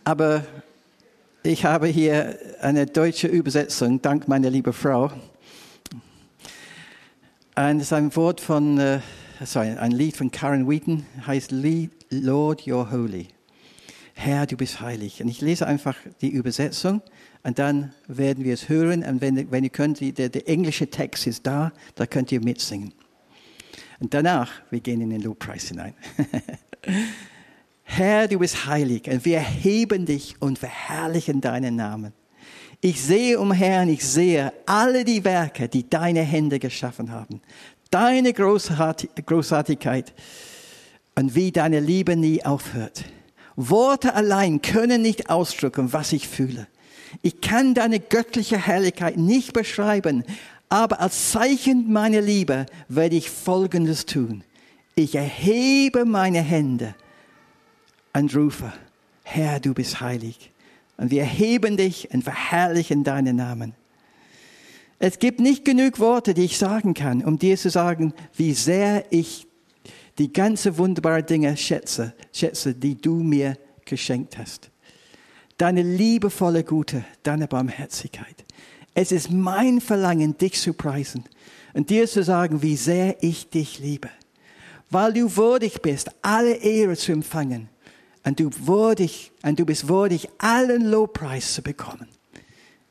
Aber 0.04 0.46
ich 1.48 1.64
habe 1.64 1.88
hier 1.88 2.38
eine 2.60 2.86
deutsche 2.86 3.28
Übersetzung, 3.28 4.02
dank 4.02 4.28
meiner 4.28 4.50
lieben 4.50 4.74
Frau. 4.74 5.12
Und 7.56 7.78
es 7.78 7.84
ist 7.84 7.94
ein 7.94 8.14
Wort 8.18 8.42
von, 8.42 8.78
uh, 8.78 9.00
sorry, 9.46 9.70
ein 9.70 9.92
Lied 9.92 10.18
von 10.18 10.30
Karen 10.30 10.70
Wheaton, 10.70 11.06
heißt 11.26 11.52
Lord, 11.52 12.64
You're 12.64 12.92
Holy. 12.92 13.30
Herr, 14.14 14.46
du 14.46 14.58
bist 14.58 14.82
heilig. 14.82 15.22
Und 15.22 15.30
ich 15.30 15.40
lese 15.40 15.66
einfach 15.66 15.96
die 16.20 16.30
Übersetzung 16.30 17.02
und 17.44 17.60
dann 17.60 17.94
werden 18.08 18.44
wir 18.44 18.54
es 18.54 18.68
hören. 18.68 19.04
Und 19.04 19.22
wenn, 19.22 19.50
wenn 19.50 19.64
ihr 19.64 19.70
könnt, 19.70 20.02
der, 20.02 20.28
der 20.28 20.50
englische 20.50 20.90
Text 20.90 21.28
ist 21.28 21.48
da, 21.48 21.72
da 21.96 22.06
könnt 22.06 22.30
ihr 22.34 22.44
mitsingen. 22.44 22.94
Und 24.02 24.14
danach, 24.14 24.52
wir 24.70 24.82
gehen 24.82 25.00
in 25.00 25.12
den 25.12 25.22
Lobpreis 25.22 25.70
hinein. 25.70 25.94
Herr, 27.90 28.28
du 28.28 28.38
bist 28.38 28.68
heilig 28.68 29.10
und 29.10 29.24
wir 29.24 29.40
heben 29.40 30.06
dich 30.06 30.36
und 30.40 30.60
verherrlichen 30.60 31.40
deinen 31.40 31.78
Namen. 31.78 32.14
Ich 32.82 33.02
sehe 33.02 33.40
umher 33.40 33.82
und 33.82 33.90
ich 33.90 34.06
sehe 34.06 34.54
alle 34.66 35.04
die 35.06 35.24
Werke, 35.24 35.70
die 35.70 35.90
deine 35.90 36.22
Hände 36.22 36.60
geschaffen 36.60 37.12
haben. 37.12 37.42
Deine 37.90 38.34
Großartigkeit 38.34 40.14
und 41.16 41.34
wie 41.34 41.52
deine 41.52 41.80
Liebe 41.80 42.18
nie 42.18 42.46
aufhört. 42.46 43.06
Worte 43.56 44.14
allein 44.14 44.62
können 44.62 45.02
nicht 45.02 45.30
ausdrücken, 45.30 45.92
was 45.94 46.12
ich 46.12 46.28
fühle. 46.28 46.68
Ich 47.22 47.40
kann 47.42 47.74
deine 47.74 48.02
göttliche 48.02 48.58
Herrlichkeit 48.58 49.18
nicht 49.18 49.54
beschreiben, 49.54 50.24
aber 50.68 51.00
als 51.00 51.32
Zeichen 51.32 51.92
meiner 51.92 52.22
Liebe 52.22 52.66
werde 52.90 53.16
ich 53.16 53.30
Folgendes 53.32 54.06
tun. 54.06 54.44
Ich 54.94 55.16
erhebe 55.16 56.04
meine 56.04 56.42
Hände 56.42 56.94
und 58.14 58.36
rufe, 58.36 58.74
Herr, 59.24 59.60
du 59.60 59.74
bist 59.74 60.02
heilig. 60.02 60.52
Und 60.98 61.12
wir 61.12 61.24
heben 61.24 61.78
dich 61.78 62.10
und 62.12 62.24
verherrlichen 62.24 63.04
deinen 63.04 63.36
Namen. 63.36 63.76
Es 65.00 65.20
gibt 65.20 65.40
nicht 65.40 65.64
genug 65.64 66.00
Worte, 66.00 66.34
die 66.34 66.46
ich 66.46 66.58
sagen 66.58 66.94
kann, 66.96 67.24
um 67.24 67.38
dir 67.38 67.56
zu 67.56 67.70
sagen, 67.70 68.14
wie 68.36 68.54
sehr 68.54 69.06
ich 69.12 69.46
die 70.18 70.34
ganze 70.34 70.78
wunderbare 70.80 71.22
Dinge 71.22 71.56
schätze, 71.56 72.14
schätze, 72.34 72.74
die 72.74 73.00
du 73.00 73.16
mir 73.16 73.58
geschenkt 73.86 74.38
hast. 74.40 74.72
Deine 75.58 75.84
liebevolle 75.84 76.64
Gute, 76.64 77.06
deine 77.22 77.48
Barmherzigkeit. 77.48 78.46
Es 78.96 79.12
ist 79.12 79.30
mein 79.30 79.80
Verlangen, 79.82 80.36
dich 80.38 80.60
zu 80.60 80.74
preisen 80.74 81.24
und 81.74 81.92
dir 81.92 82.08
zu 82.08 82.24
sagen, 82.24 82.64
wie 82.64 82.76
sehr 82.76 83.22
ich 83.22 83.50
dich 83.50 83.78
liebe. 83.78 84.10
Weil 84.90 85.14
du 85.14 85.36
würdig 85.36 85.82
bist, 85.84 86.10
alle 86.24 86.56
Ehre 86.56 86.96
zu 86.96 87.12
empfangen 87.12 87.70
und 88.28 88.42
du, 88.42 88.50
würdig, 88.66 89.32
und 89.42 89.58
du 89.58 89.66
bist 89.66 89.88
würdig, 89.88 90.28
allen 90.38 90.84
Lobpreis 90.84 91.54
zu 91.54 91.62
bekommen. 91.62 92.10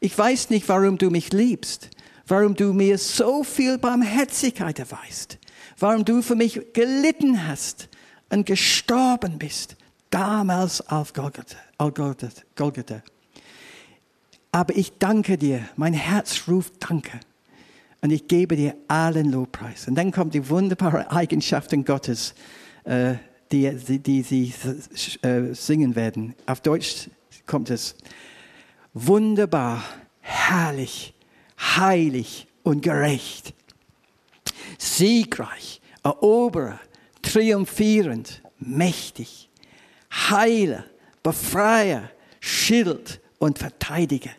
Ich 0.01 0.17
weiß 0.17 0.49
nicht, 0.49 0.67
warum 0.67 0.97
du 0.97 1.11
mich 1.11 1.31
liebst, 1.31 1.91
warum 2.27 2.55
du 2.55 2.73
mir 2.73 2.97
so 2.97 3.45
viel 3.45 3.77
Barmherzigkeit 3.77 4.79
erweist, 4.79 5.37
warum 5.79 6.07
du 6.07 6.23
für 6.23 6.37
mich 6.37 6.59
gelitten 6.73 7.47
hast 7.47 7.91
und 8.31 8.47
gestorben 8.47 9.39
bist, 9.39 9.77
damals 10.09 10.81
auf 10.89 11.13
Golgatha. 11.13 11.59
Golgatha. 11.77 13.03
Aber 14.53 14.75
ich 14.75 14.97
danke 14.99 15.37
dir, 15.37 15.69
mein 15.77 15.93
Herz 15.93 16.45
ruft 16.49 16.73
Danke. 16.89 17.21
Und 18.01 18.11
ich 18.11 18.27
gebe 18.27 18.57
dir 18.57 18.75
allen 18.89 19.31
Lobpreis. 19.31 19.87
Und 19.87 19.97
dann 19.97 20.13
kommt 20.13 20.33
die 20.33 20.49
wunderbare 20.49 21.11
Eigenschaften 21.11 21.85
Gottes. 21.85 22.35
Äh, 22.85 23.17
die, 23.53 23.71
die, 23.71 23.99
die 23.99 24.23
sie 24.23 24.55
äh, 25.23 25.55
singen 25.55 25.95
werden. 25.95 26.35
Auf 26.47 26.61
Deutsch 26.61 27.09
kommt 27.47 27.71
es 27.71 27.95
wunderbar, 28.93 29.83
herrlich, 30.21 31.15
heilig 31.59 32.47
und 32.63 32.83
gerecht. 32.83 33.55
Siegreich, 34.79 35.81
eroberer, 36.03 36.81
triumphierend, 37.23 38.43
mächtig. 38.59 39.49
Heiler, 40.11 40.85
Befreier, 41.23 42.11
Schild 42.41 43.21
und 43.39 43.59
Verteidiger. 43.59 44.31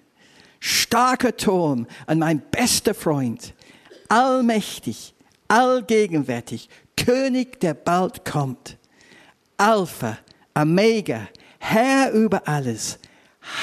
Starker 0.59 1.35
Turm 1.35 1.87
und 2.07 2.19
mein 2.19 2.41
bester 2.51 2.93
Freund. 2.93 3.53
Allmächtig, 4.09 5.13
allgegenwärtig, 5.47 6.69
König, 6.95 7.59
der 7.59 7.73
bald 7.73 8.25
kommt. 8.25 8.76
Alpha, 9.57 10.19
Omega, 10.53 11.27
Herr 11.57 12.11
über 12.11 12.47
alles. 12.47 12.99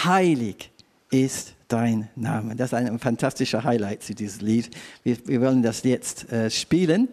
Heilig 0.05 0.71
ist 1.11 1.55
dein 1.69 2.09
Name. 2.17 2.57
Das 2.57 2.71
ist 2.71 2.75
ein 2.75 2.99
fantastischer 2.99 3.63
Highlight 3.63 4.03
zu 4.03 4.15
diesem 4.15 4.45
Lied. 4.45 4.71
Wir, 5.05 5.17
wir 5.27 5.41
wollen 5.41 5.63
das 5.63 5.85
jetzt 5.85 6.31
äh, 6.33 6.51
spielen. 6.51 7.09